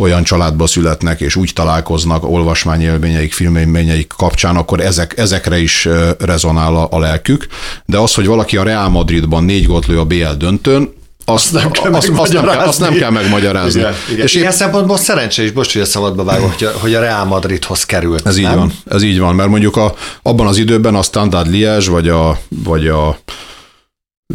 [0.00, 6.88] olyan családba születnek, és úgy találkoznak olvasmányélményeik, filmélményeik kapcsán, akkor ezek, ezekre is rezonál a,
[6.90, 7.46] a lelkük.
[7.86, 11.70] De az, hogy valaki a Real Madridban négy gólt lő a BL döntőn, azt, nem
[11.70, 13.80] kell azt, azt, nem kell, azt nem kell megmagyarázni.
[13.80, 14.24] Igen, igen.
[14.24, 17.24] És ilyen szempontból szerencsé is, bocs, hogy a szabadba vágok, hogy a, hogy a Real
[17.24, 18.26] Madridhoz került.
[18.26, 18.50] Ez nem?
[18.50, 22.08] így van, ez így van, mert mondjuk a, abban az időben a Standard Liège, vagy
[22.08, 23.18] a, vagy a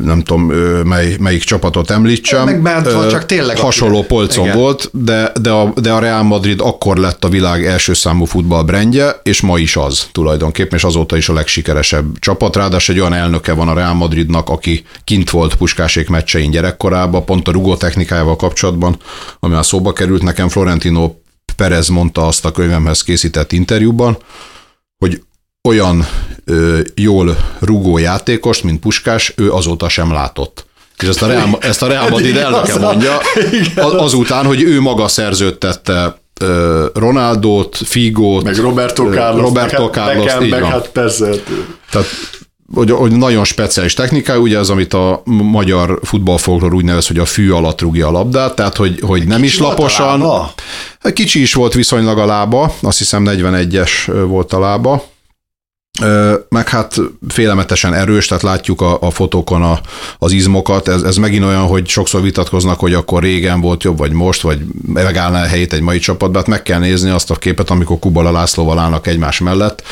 [0.04, 0.46] nem tudom,
[0.88, 2.46] mely, melyik csapatot említsem.
[2.46, 3.58] Megbántva, csak tényleg.
[3.58, 4.08] Hasonló aki...
[4.08, 4.58] polcon Igen.
[4.58, 9.20] volt, de, de, a, de a Real Madrid akkor lett a világ első számú futballbrendje,
[9.24, 12.56] és ma is az tulajdonképpen, és azóta is a legsikeresebb csapat.
[12.56, 17.48] Ráadásul egy olyan elnöke van a Real Madridnak, aki kint volt puskásék meccsein gyerekkorában, pont
[17.48, 18.98] a rugó technikájával kapcsolatban,
[19.40, 21.12] ami már szóba került nekem, Florentino
[21.56, 24.18] Perez mondta azt a könyvemhez készített interjúban,
[24.98, 25.22] hogy
[25.66, 26.08] olyan
[26.46, 30.66] ö, jól rugó játékost, mint Puskás, ő azóta sem látott.
[31.02, 33.18] És ezt a Real, ezt a Real Madrid elnöke mondja,
[33.76, 36.20] azután, hogy ő maga szerződtette
[36.94, 40.72] Ronaldot, Figót, meg Roberto Carlos, Roberto Carlos, nekem, így meg van.
[40.72, 41.30] hát persze.
[41.92, 42.08] Tehát
[42.74, 47.26] hogy, hogy nagyon speciális technika, ugye az, amit a magyar futballfolklor úgy nevez, hogy a
[47.26, 50.22] fű alatt rúgja a labdát, tehát hogy, hogy nem is laposan.
[51.00, 53.90] Hát kicsi is volt viszonylag a lába, azt hiszem 41-es
[54.28, 55.04] volt a lába,
[56.50, 56.96] meg hát
[57.28, 59.80] félelmetesen erős, tehát látjuk a, a fotókon a,
[60.20, 64.12] az izmokat, ez, ez megint olyan, hogy sokszor vitatkoznak, hogy akkor régen volt jobb, vagy
[64.12, 67.70] most, vagy megállná a helyét egy mai csapatban, hát meg kell nézni azt a képet,
[67.70, 69.84] amikor Kubala Lászlóval állnak egymás mellett.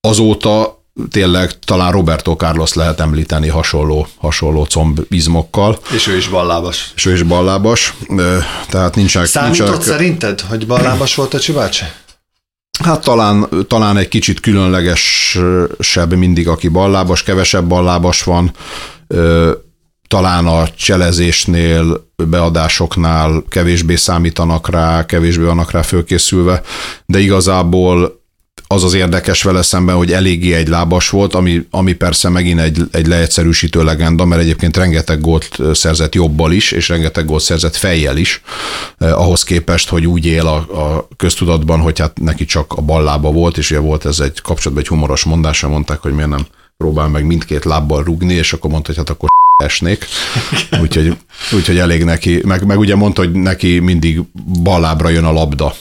[0.00, 5.78] Azóta tényleg talán Roberto Carlos lehet említeni hasonló, hasonló combizmokkal.
[5.94, 6.92] És ő is ballábas.
[6.94, 7.94] És ő is ballábas,
[8.68, 9.28] tehát nincsenek...
[9.28, 9.82] Számított nincsenek...
[9.82, 11.84] szerinted, hogy ballábas volt a Csibácsi?
[12.84, 18.52] Hát talán, talán egy kicsit különlegesebb mindig, aki ballábas, kevesebb ballábas van,
[20.08, 26.62] talán a cselezésnél, beadásoknál kevésbé számítanak rá, kevésbé vannak rá fölkészülve,
[27.06, 28.19] de igazából
[28.72, 32.82] az az érdekes vele szemben, hogy eléggé egy lábas volt, ami, ami persze megint egy,
[32.90, 38.16] egy leegyszerűsítő legenda, mert egyébként rengeteg gólt szerzett jobbal is, és rengeteg gólt szerzett fejjel
[38.16, 38.42] is,
[38.98, 43.30] eh, ahhoz képest, hogy úgy él a, a köztudatban, hogy hát neki csak a ballába
[43.30, 47.08] volt, és ugye volt ez egy kapcsolatban egy humoros mondása, mondták, hogy miért nem próbál
[47.08, 49.29] meg mindkét lábbal rugni, és akkor mondta, hogy hát akkor
[49.62, 50.06] esnék,
[50.82, 51.16] úgyhogy,
[51.52, 54.20] úgyhogy elég neki, meg, meg ugye mondta, hogy neki mindig
[54.62, 55.74] ballábra jön a labda.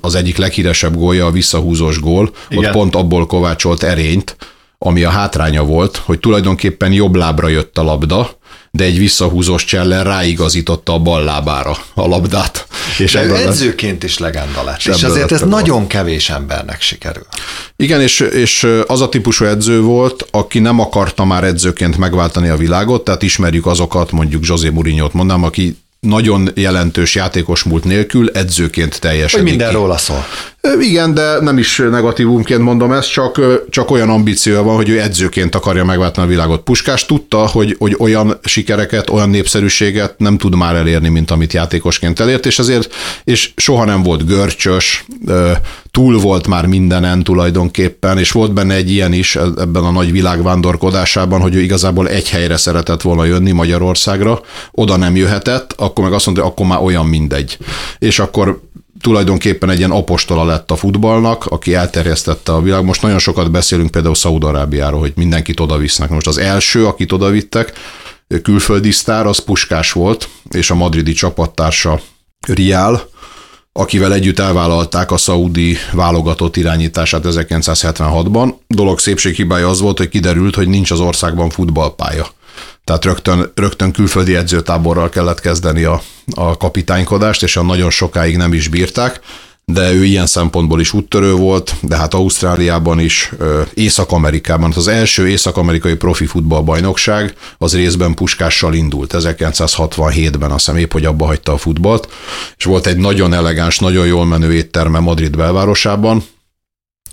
[0.00, 2.64] Az egyik leghíresebb gólja a visszahúzós gól, Igen.
[2.64, 4.36] ott pont abból kovácsolt erényt,
[4.78, 8.40] ami a hátránya volt, hogy tulajdonképpen jobb lábra jött a labda,
[8.74, 12.66] de egy visszahúzós csellel ráigazította a bal lábára a labdát.
[12.98, 17.26] És de edzőként is legenda lett, és azért ez nagyon kevés embernek sikerül.
[17.76, 22.56] Igen, és, és az a típusú edző volt, aki nem akarta már edzőként megváltani a
[22.56, 29.00] világot, tehát ismerjük azokat, mondjuk José Mourinho-t mondám, aki nagyon jelentős játékos múlt nélkül edzőként
[29.00, 30.26] teljesedik Hogy minden róla szól.
[30.80, 35.54] Igen, de nem is negatívumként mondom ezt, csak, csak olyan ambíciója van, hogy ő edzőként
[35.54, 36.62] akarja megváltani a világot.
[36.62, 42.20] Puskás tudta, hogy, hogy olyan sikereket, olyan népszerűséget nem tud már elérni, mint amit játékosként
[42.20, 45.04] elért, és azért, és soha nem volt görcsös,
[45.92, 51.40] túl volt már mindenen tulajdonképpen, és volt benne egy ilyen is ebben a nagy világvándorkodásában,
[51.40, 56.26] hogy ő igazából egy helyre szeretett volna jönni Magyarországra, oda nem jöhetett, akkor meg azt
[56.26, 57.58] mondta, hogy akkor már olyan mindegy.
[57.98, 58.60] És akkor
[59.00, 62.84] tulajdonképpen egy ilyen apostola lett a futballnak, aki elterjesztette a világ.
[62.84, 66.08] Most nagyon sokat beszélünk például Szaúd-Arábiáról, hogy mindenkit oda visznek.
[66.10, 67.72] Most az első, akit oda vittek,
[68.42, 72.00] külföldi sztár, az Puskás volt, és a madridi csapattársa
[72.46, 73.10] Riál,
[73.72, 78.54] akivel együtt elvállalták a szaudi válogatott irányítását 1976-ban.
[78.66, 82.26] Dolog szépséghibája az volt, hogy kiderült, hogy nincs az országban futballpálya
[82.84, 86.02] tehát rögtön, rögtön külföldi edzőtáborral kellett kezdeni a,
[86.34, 89.20] a kapitánykodást, és a nagyon sokáig nem is bírták,
[89.64, 93.32] de ő ilyen szempontból is úttörő volt, de hát Ausztráliában is,
[93.74, 94.72] Észak-Amerikában.
[94.76, 101.26] Az első észak-amerikai profi futballbajnokság az részben puskással indult, 1967-ben azt hiszem épp, hogy abba
[101.26, 102.08] hagyta a futballt,
[102.56, 106.24] és volt egy nagyon elegáns, nagyon jól menő étterme Madrid belvárosában,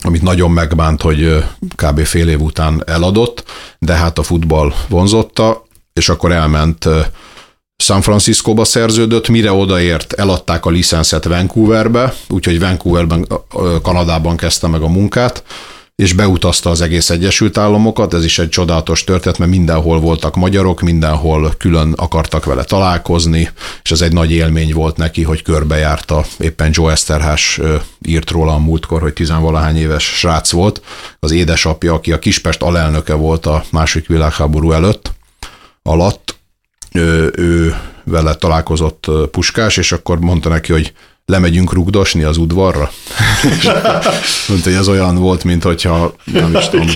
[0.01, 1.43] amit nagyon megbánt, hogy
[1.75, 2.05] kb.
[2.05, 3.43] fél év után eladott,
[3.79, 6.87] de hát a futball vonzotta, és akkor elment
[7.83, 13.27] San Franciscóba szerződött, mire odaért, eladták a licenszet Vancouverbe, úgyhogy Vancouverben,
[13.81, 15.43] Kanadában kezdte meg a munkát,
[15.95, 20.81] és beutazta az egész Egyesült Államokat, ez is egy csodálatos történet, mert mindenhol voltak magyarok,
[20.81, 23.49] mindenhol külön akartak vele találkozni,
[23.83, 27.59] és ez egy nagy élmény volt neki, hogy körbejárta, éppen Joe Eszterhás
[28.01, 30.81] írt róla a múltkor, hogy tizenvalahány éves srác volt,
[31.19, 35.11] az édesapja, aki a Kispest alelnöke volt a második világháború előtt,
[35.83, 36.38] alatt,
[36.93, 40.93] ő, ő vele találkozott Puskás, és akkor mondta neki, hogy
[41.29, 42.91] lemegyünk rugdosni az udvarra.
[44.47, 46.87] mondta, hogy ez olyan volt, mint hogyha nem is tudom.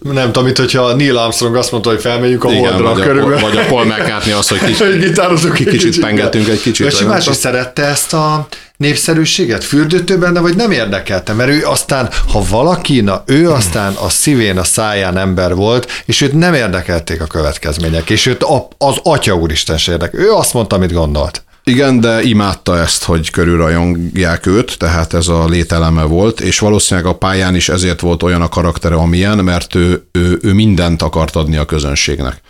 [0.00, 3.36] Nem tudom, mint hogyha Neil Armstrong azt mondta, hogy felmegyünk a Igen, holdra vagy körülbelül.
[3.36, 6.86] A, vagy a Paul McCartney az, hogy kicsit, kicsit, kicsit pengetünk egy kicsit.
[6.86, 8.46] És más is szerette ezt a
[8.84, 9.64] népszerűséget?
[9.64, 11.32] Fürdőtő benne, vagy nem érdekelte?
[11.32, 16.20] Mert ő aztán, ha valaki, na ő aztán a szívén, a száján ember volt, és
[16.20, 18.46] őt nem érdekelték a következmények, és őt
[18.78, 20.20] az atya úristen érdekel.
[20.20, 21.44] Ő azt mondta, amit gondolt.
[21.66, 27.16] Igen, de imádta ezt, hogy körülrajongják őt, tehát ez a lételeme volt, és valószínűleg a
[27.16, 31.56] pályán is ezért volt olyan a karaktere, amilyen, mert ő, ő, ő mindent akart adni
[31.56, 32.40] a közönségnek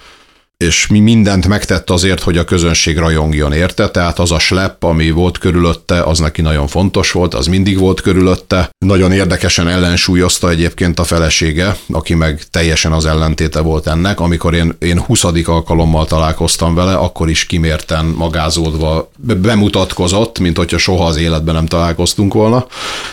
[0.56, 5.10] és mi mindent megtett azért, hogy a közönség rajongjon érte, tehát az a slepp, ami
[5.10, 8.70] volt körülötte, az neki nagyon fontos volt, az mindig volt körülötte.
[8.78, 14.20] Nagyon érdekesen ellensúlyozta egyébként a felesége, aki meg teljesen az ellentéte volt ennek.
[14.20, 15.24] Amikor én, én 20.
[15.44, 22.34] alkalommal találkoztam vele, akkor is kimérten magázódva bemutatkozott, mint hogyha soha az életben nem találkoztunk
[22.34, 22.66] volna,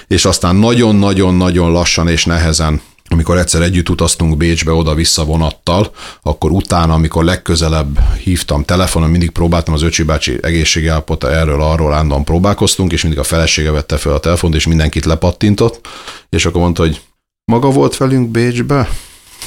[0.07, 6.93] és aztán nagyon-nagyon-nagyon lassan és nehezen amikor egyszer együtt utaztunk Bécsbe oda-vissza vonattal, akkor utána,
[6.93, 13.01] amikor legközelebb hívtam telefonon, mindig próbáltam az öcsi bácsi egészségállapota erről, arról állandóan próbálkoztunk, és
[13.01, 15.87] mindig a felesége vette fel a telefont, és mindenkit lepattintott,
[16.29, 17.01] és akkor mondta, hogy
[17.51, 18.87] maga volt velünk Bécsbe?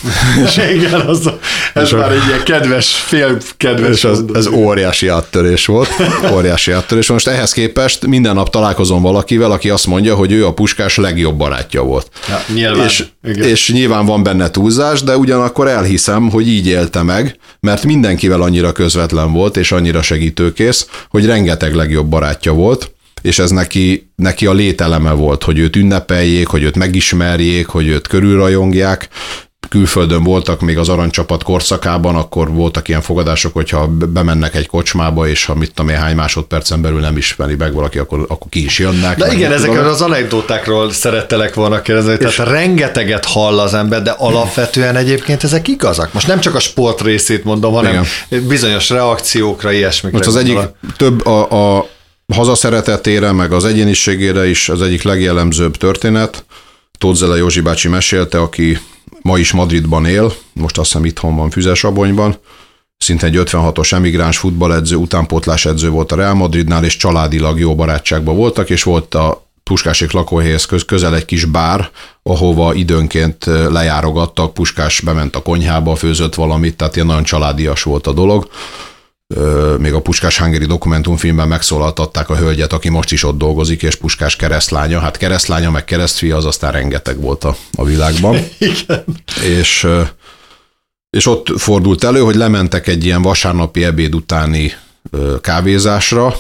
[0.45, 1.31] és, Igen, az,
[1.75, 3.91] ez már egy ilyen kedves, fél kedves.
[3.91, 5.89] És az, ez óriási áttörés volt.
[6.33, 7.09] Óriási áttörés.
[7.09, 11.37] Most ehhez képest minden nap találkozom valakivel, aki azt mondja, hogy ő a puskás legjobb
[11.37, 12.11] barátja volt.
[12.29, 12.87] Ja, nyilván.
[12.87, 18.43] És, és nyilván van benne túlzás, de ugyanakkor elhiszem, hogy így élte meg, mert mindenkivel
[18.43, 24.47] annyira közvetlen volt, és annyira segítőkész, hogy rengeteg legjobb barátja volt, és ez neki, neki
[24.47, 29.09] a lételeme volt, hogy őt ünnepeljék, hogy őt megismerjék, hogy őt körülrajongják,
[29.75, 35.45] külföldön voltak még az aranycsapat korszakában, akkor voltak ilyen fogadások, hogyha bemennek egy kocsmába, és
[35.45, 38.79] ha mit tudom én, hány másodpercen belül nem ismeri meg valaki, akkor, akkor ki is
[38.79, 39.19] jönnek.
[39.19, 44.97] De igen, ezekről az anekdótákról szerettelek volna kérdezni, tehát rengeteget hall az ember, de alapvetően
[44.97, 46.13] egyébként ezek igazak.
[46.13, 48.47] Most nem csak a sport részét mondom, hanem igen.
[48.47, 50.19] bizonyos reakciókra, ilyesmikre.
[50.19, 50.59] Most az egyik
[50.97, 51.87] több a, a
[52.35, 56.45] hazaszeretetére, meg az egyéniségére is az egyik legjellemzőbb történet.
[57.05, 58.79] Tóth Zele Józsi bácsi mesélte, aki
[59.23, 62.37] ma is Madridban él, most azt hiszem itthon van Füzesabonyban,
[62.99, 68.37] szinte egy 56-os emigráns futballedző, utánpótlás edző volt a Real Madridnál, és családilag jó barátságban
[68.37, 71.91] voltak, és volt a Puskásék lakóhelyhez közel egy kis bár,
[72.23, 78.13] ahova időnként lejárogattak, Puskás bement a konyhába, főzött valamit, tehát ilyen nagyon családias volt a
[78.13, 78.49] dolog.
[79.79, 84.37] Még a Puskás Hungary dokumentumfilmben megszólaltatták a hölgyet, aki most is ott dolgozik, és Puskás
[84.37, 85.01] keresztlánya.
[85.01, 88.37] Hát keresztlánya, meg keresztfia, az aztán rengeteg volt a, a világban.
[88.59, 89.05] Igen.
[89.43, 89.87] És,
[91.11, 94.73] és ott fordult elő, hogy lementek egy ilyen vasárnapi ebéd utáni
[95.41, 96.37] kávézásra,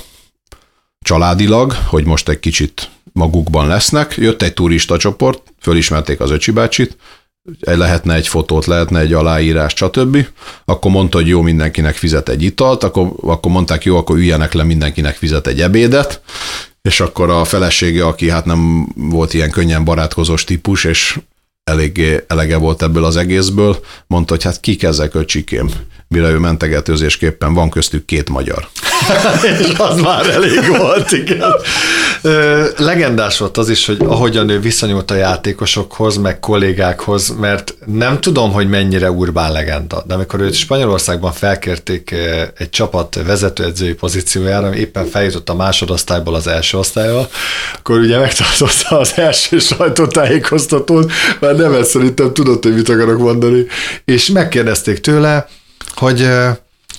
[1.01, 4.14] családilag, hogy most egy kicsit magukban lesznek.
[4.16, 6.97] Jött egy turista csoport, fölismerték az öcsi bácsit,
[7.61, 10.26] lehetne egy fotót, lehetne egy aláírás, stb.
[10.64, 14.62] Akkor mondta, hogy jó, mindenkinek fizet egy italt, akkor, akkor mondták, jó, akkor üljenek le,
[14.62, 16.20] mindenkinek fizet egy ebédet,
[16.82, 21.18] és akkor a felesége, aki hát nem volt ilyen könnyen barátkozós típus, és
[21.64, 25.70] eléggé elege volt ebből az egészből, mondta, hogy hát kik ezek öcsikém,
[26.08, 28.68] mire ő mentegetőzésképpen van köztük két magyar.
[29.60, 31.52] és az már elég volt, igen.
[32.22, 38.20] Ö, legendás volt az is, hogy ahogyan ő viszonyult a játékosokhoz, meg kollégákhoz, mert nem
[38.20, 42.14] tudom, hogy mennyire urbán legenda, de amikor őt Spanyolországban felkérték
[42.58, 47.28] egy csapat vezetőedzői pozíciójára, éppen feljutott a másodosztályból az első osztályba,
[47.78, 53.66] akkor ugye megtartotta az első sajtótájékoztatót, mert nem ezt szerintem tudott, hogy mit akarok mondani,
[54.05, 55.48] és megkérdezték tőle,
[55.94, 56.28] hogy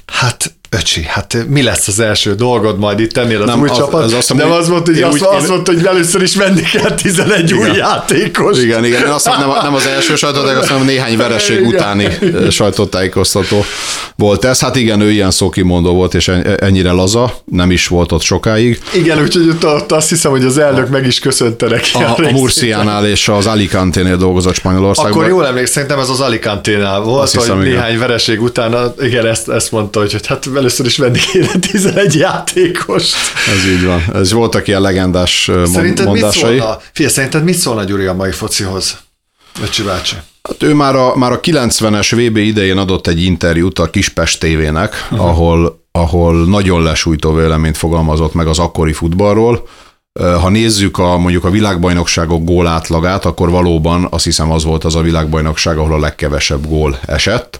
[0.06, 3.78] hát öcsi, hát mi lesz az első dolgod majd itt ennél az nem, új az,
[3.78, 4.03] csapat?
[4.03, 6.91] Az azt nem az volt, hogy azt, úgy, azt mondta, hogy először is venni kell
[6.91, 7.57] 11 igen.
[7.57, 8.59] új játékos.
[8.59, 11.74] Igen, igen, azt nem, nem az első sajtótájékoztató, hanem néhány vereség igen.
[11.74, 12.07] utáni
[12.49, 13.66] sajtótájékoztató
[14.16, 14.59] volt ez.
[14.59, 18.82] Hát igen, ő ilyen szókimondó volt, és ennyire laza, nem is volt ott sokáig.
[18.93, 21.89] Igen, úgyhogy ott, azt hiszem, hogy az elnök meg is köszönte neki.
[21.93, 25.13] A, a, a Murciánál és az Alicante-nél dolgozott Spanyolországban.
[25.13, 29.26] Akkor jól emlékszem, szerintem ez az Alicante-nál volt, azt hiszem, hogy néhány vereség után, igen,
[29.26, 33.16] ezt, ezt mondta, hogy hát először is venni kéne 11 játékost.
[33.56, 34.03] Ez így van.
[34.14, 36.53] Ez voltak ilyen legendás szerinted mondásai.
[36.53, 38.97] Mit szólna, fia, szerinted mit szólna Gyuri a mai focihoz?
[39.64, 40.16] Öcsi bácsi.
[40.49, 45.08] Hát ő már a, már a 90-es VB idején adott egy interjút a Kispest tévének,
[45.12, 45.28] uh-huh.
[45.28, 49.68] ahol, ahol nagyon lesújtó véleményt fogalmazott meg az akkori futballról.
[50.20, 54.95] Ha nézzük a, mondjuk a világbajnokságok gól átlagát, akkor valóban azt hiszem az volt az
[54.95, 57.60] a világbajnokság, ahol a legkevesebb gól esett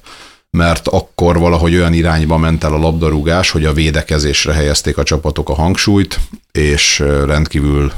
[0.56, 5.50] mert akkor valahogy olyan irányba ment el a labdarúgás, hogy a védekezésre helyezték a csapatok
[5.50, 6.20] a hangsúlyt,
[6.52, 7.92] és rendkívül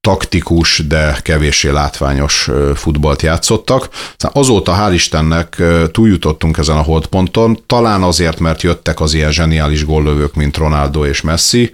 [0.00, 3.88] taktikus, de kevéssé látványos futballt játszottak.
[4.18, 10.34] Azóta hál' Istennek túljutottunk ezen a holdponton, talán azért, mert jöttek az ilyen zseniális góllövők,
[10.34, 11.72] mint Ronaldo és Messi,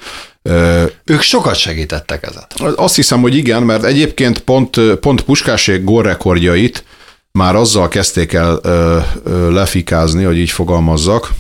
[1.05, 2.75] ők sokat segítettek ezen.
[2.77, 6.85] Azt hiszem, hogy igen, mert egyébként pont, pont Puskásék gólrekordjait
[7.33, 11.31] már azzal kezdték el ö, ö, lefikázni, hogy így fogalmazzak,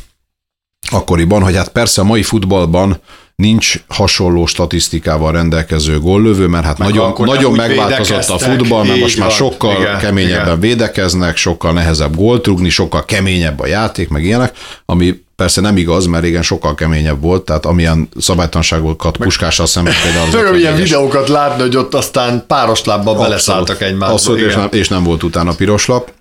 [0.90, 3.00] akkoriban, hogy hát persze a mai futballban
[3.36, 9.18] nincs hasonló statisztikával rendelkező góllövő, mert hát Meg nagyon, nagyon megváltozott a futball, mert most
[9.18, 10.60] már sokkal igen, keményebben igen.
[10.60, 16.06] védekeznek, sokkal nehezebb gólt rúgni, sokkal keményebb a játék, meg ilyenek, ami Persze nem igaz,
[16.06, 20.26] mert régen sokkal keményebb volt, tehát amilyen szabálytanságokat puskással szemben például.
[20.26, 24.14] Az amilyen videókat látni, hogy ott aztán páros lábba beleszálltak egymásba.
[24.14, 26.12] Abszolút, és nem, és nem volt utána piros lap.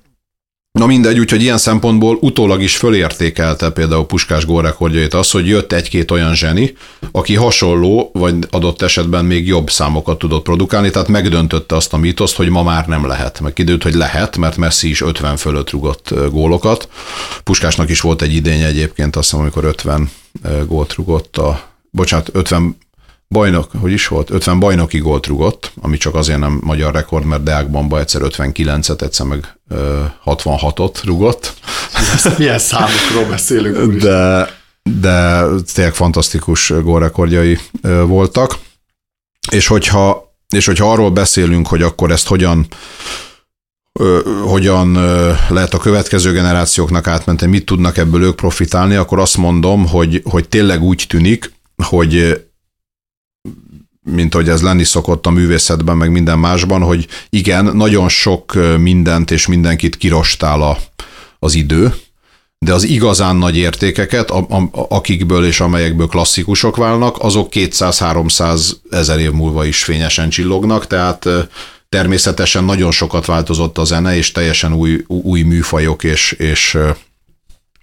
[0.72, 6.12] Na mindegy, úgyhogy ilyen szempontból utólag is fölértékelte például Puskás gólrekordjait az, hogy jött egy-két
[6.12, 6.74] olyan zseni,
[7.12, 12.36] aki hasonló, vagy adott esetben még jobb számokat tudott produkálni, tehát megdöntötte azt a mítoszt,
[12.36, 13.40] hogy ma már nem lehet.
[13.40, 16.90] Meg időt, hogy lehet, mert Messi is 50 fölött rugott gólokat.
[17.44, 20.12] Puskásnak is volt egy idény egyébként, azt hiszem, amikor 50
[20.68, 22.78] gólt rugott a, bocsánat, 50
[23.32, 27.44] bajnok, hogy is volt, 50 bajnoki gólt rugott, ami csak azért nem magyar rekord, mert
[27.44, 29.60] Deákbanba egyszer 59-et, egyszer meg
[30.26, 31.54] 66-ot rugott.
[32.38, 34.02] Milyen számokról beszélünk?
[34.02, 34.50] De,
[35.00, 37.60] de tényleg fantasztikus gólrekordjai
[38.06, 38.58] voltak.
[39.52, 42.68] És hogyha, és hogyha arról beszélünk, hogy akkor ezt hogyan
[44.46, 44.94] hogyan
[45.50, 50.48] lehet a következő generációknak átmenteni, mit tudnak ebből ők profitálni, akkor azt mondom, hogy, hogy
[50.48, 51.54] tényleg úgy tűnik,
[51.84, 52.42] hogy
[54.04, 59.32] mint hogy ez lenni szokott a művészetben, meg minden másban, hogy igen, nagyon sok mindent
[59.32, 60.78] és mindenkit kirostál a,
[61.40, 61.94] az idő,
[62.66, 69.20] de az igazán nagy értékeket, a, a, akikből és amelyekből klasszikusok válnak, azok 200-300 ezer
[69.20, 71.28] év múlva is fényesen csillognak, tehát
[71.90, 76.78] természetesen nagyon sokat változott a zene, és teljesen új, új műfajok és, és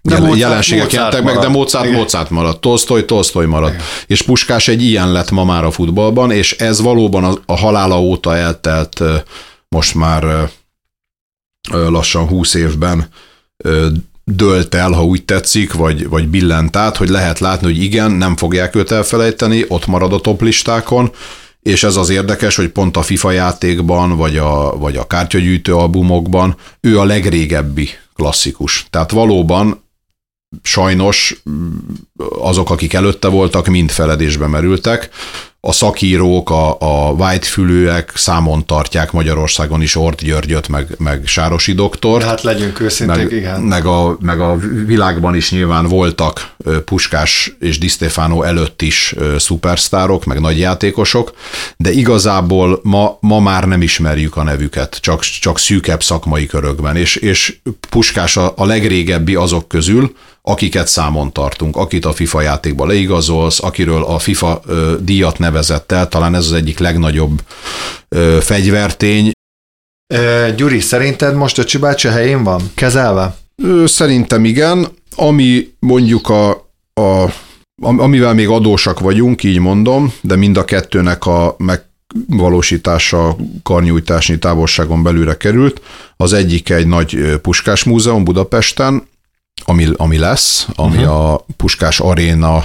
[0.03, 1.99] de jel- Mozart, jelenségek Mozart jelentek meg, de Mozart, Igen.
[1.99, 3.73] Mozart maradt, Tolstoy, Tolstoy maradt.
[3.73, 3.85] Igen.
[4.07, 8.01] És Puskás egy ilyen lett ma már a futballban, és ez valóban a, a halála
[8.01, 9.03] óta eltelt
[9.69, 10.51] most már
[11.71, 13.09] lassan 20 évben
[14.25, 18.37] dölt el, ha úgy tetszik, vagy, vagy billent át, hogy lehet látni, hogy igen, nem
[18.37, 21.11] fogják őt elfelejteni, ott marad a top listákon,
[21.63, 26.57] és ez az érdekes, hogy pont a FIFA játékban, vagy a, vagy a kártyagyűjtő albumokban
[26.81, 28.87] ő a legrégebbi klasszikus.
[28.91, 29.83] Tehát valóban
[30.65, 31.35] sajnos
[32.41, 35.11] azok, akik előtte voltak, mind feledésbe merültek
[35.61, 42.25] a szakírók, a, a whitefülőek számon tartják Magyarországon is Ort Györgyöt, meg, meg Sárosi doktort.
[42.25, 43.61] Hát legyünk őszinték, meg, igen.
[43.61, 44.57] Meg a, meg a
[44.87, 46.55] világban is nyilván voltak
[46.85, 51.33] Puskás és Di Stefano előtt is szupersztárok, meg nagyjátékosok,
[51.77, 57.17] de igazából ma, ma már nem ismerjük a nevüket, csak, csak szűkebb szakmai körökben, és,
[57.17, 57.57] és
[57.89, 60.13] Puskás a, a legrégebbi azok közül,
[60.43, 66.09] akiket számon tartunk, akit a FIFA játékba leigazolsz, akiről a FIFA ö, díjat nevezett el,
[66.09, 67.43] talán ez az egyik legnagyobb
[68.09, 69.31] ö, fegyvertény.
[70.57, 72.71] Gyuri, szerinted most a Csibácsi helyén van?
[72.75, 73.37] Kezelve?
[73.63, 74.89] Ö, szerintem igen.
[75.17, 76.51] Ami mondjuk a,
[76.95, 77.33] a
[77.81, 85.37] amivel még adósak vagyunk, így mondom, de mind a kettőnek a megvalósítása karnyújtásnyi távolságon belülre
[85.37, 85.81] került.
[86.17, 89.03] Az egyik egy nagy puskás múzeum Budapesten,
[89.65, 91.33] ami, ami lesz, ami uh-huh.
[91.33, 92.65] a Puskás Aréna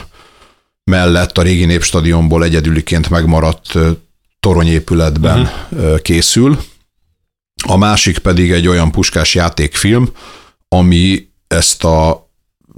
[0.83, 3.73] mellett a régi népstadionból egyedüliként megmaradt
[4.39, 5.39] toronyépületben
[5.71, 5.99] uh-huh.
[5.99, 6.59] készül.
[7.67, 10.09] A másik pedig egy olyan puskás játékfilm,
[10.67, 12.22] ami ezt a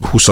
[0.01, 0.29] 20.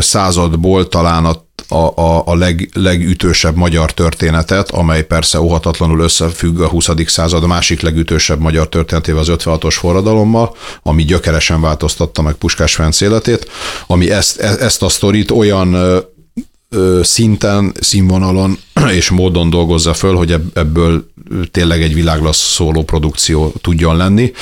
[0.00, 6.88] századból talán a a, a, leg, legütősebb magyar történetet, amely persze óhatatlanul összefügg a 20.
[7.06, 13.50] század másik legütősebb magyar történetével, az 56-os forradalommal, ami gyökeresen változtatta meg Puskás Ferenc életét,
[13.86, 15.76] ami ezt, e, ezt a sztorit olyan
[17.02, 18.58] szinten, színvonalon
[18.98, 21.10] és módon dolgozza föl, hogy ebből
[21.50, 24.32] tényleg egy világlasz szóló produkció tudjon lenni,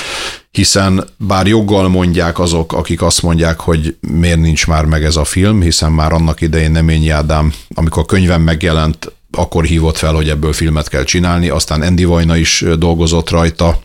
[0.50, 5.24] hiszen bár joggal mondják azok, akik azt mondják, hogy miért nincs már meg ez a
[5.24, 10.28] film, hiszen már annak idején Neményi Ádám, amikor a könyvem megjelent, akkor hívott fel, hogy
[10.28, 13.78] ebből filmet kell csinálni, aztán Andy Vajna is dolgozott rajta,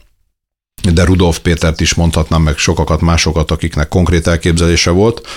[0.94, 5.28] de Rudolf Pétert is mondhatnám, meg sokakat másokat, akiknek konkrét elképzelése volt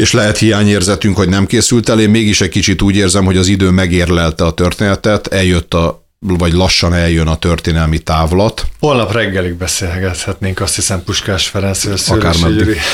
[0.00, 2.00] és lehet hiányérzetünk, hogy nem készült el.
[2.00, 6.52] Én mégis egy kicsit úgy érzem, hogy az idő megérlelte a történetet, eljött a vagy
[6.52, 8.66] lassan eljön a történelmi távlat.
[8.80, 11.96] Holnap reggelig beszélgethetnénk, azt hiszem Puskás Ferencről,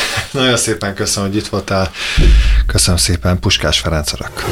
[0.30, 1.90] Nagyon szépen köszönöm, hogy itt voltál.
[2.66, 4.44] Köszönöm szépen, Puskás Ferenc Arak.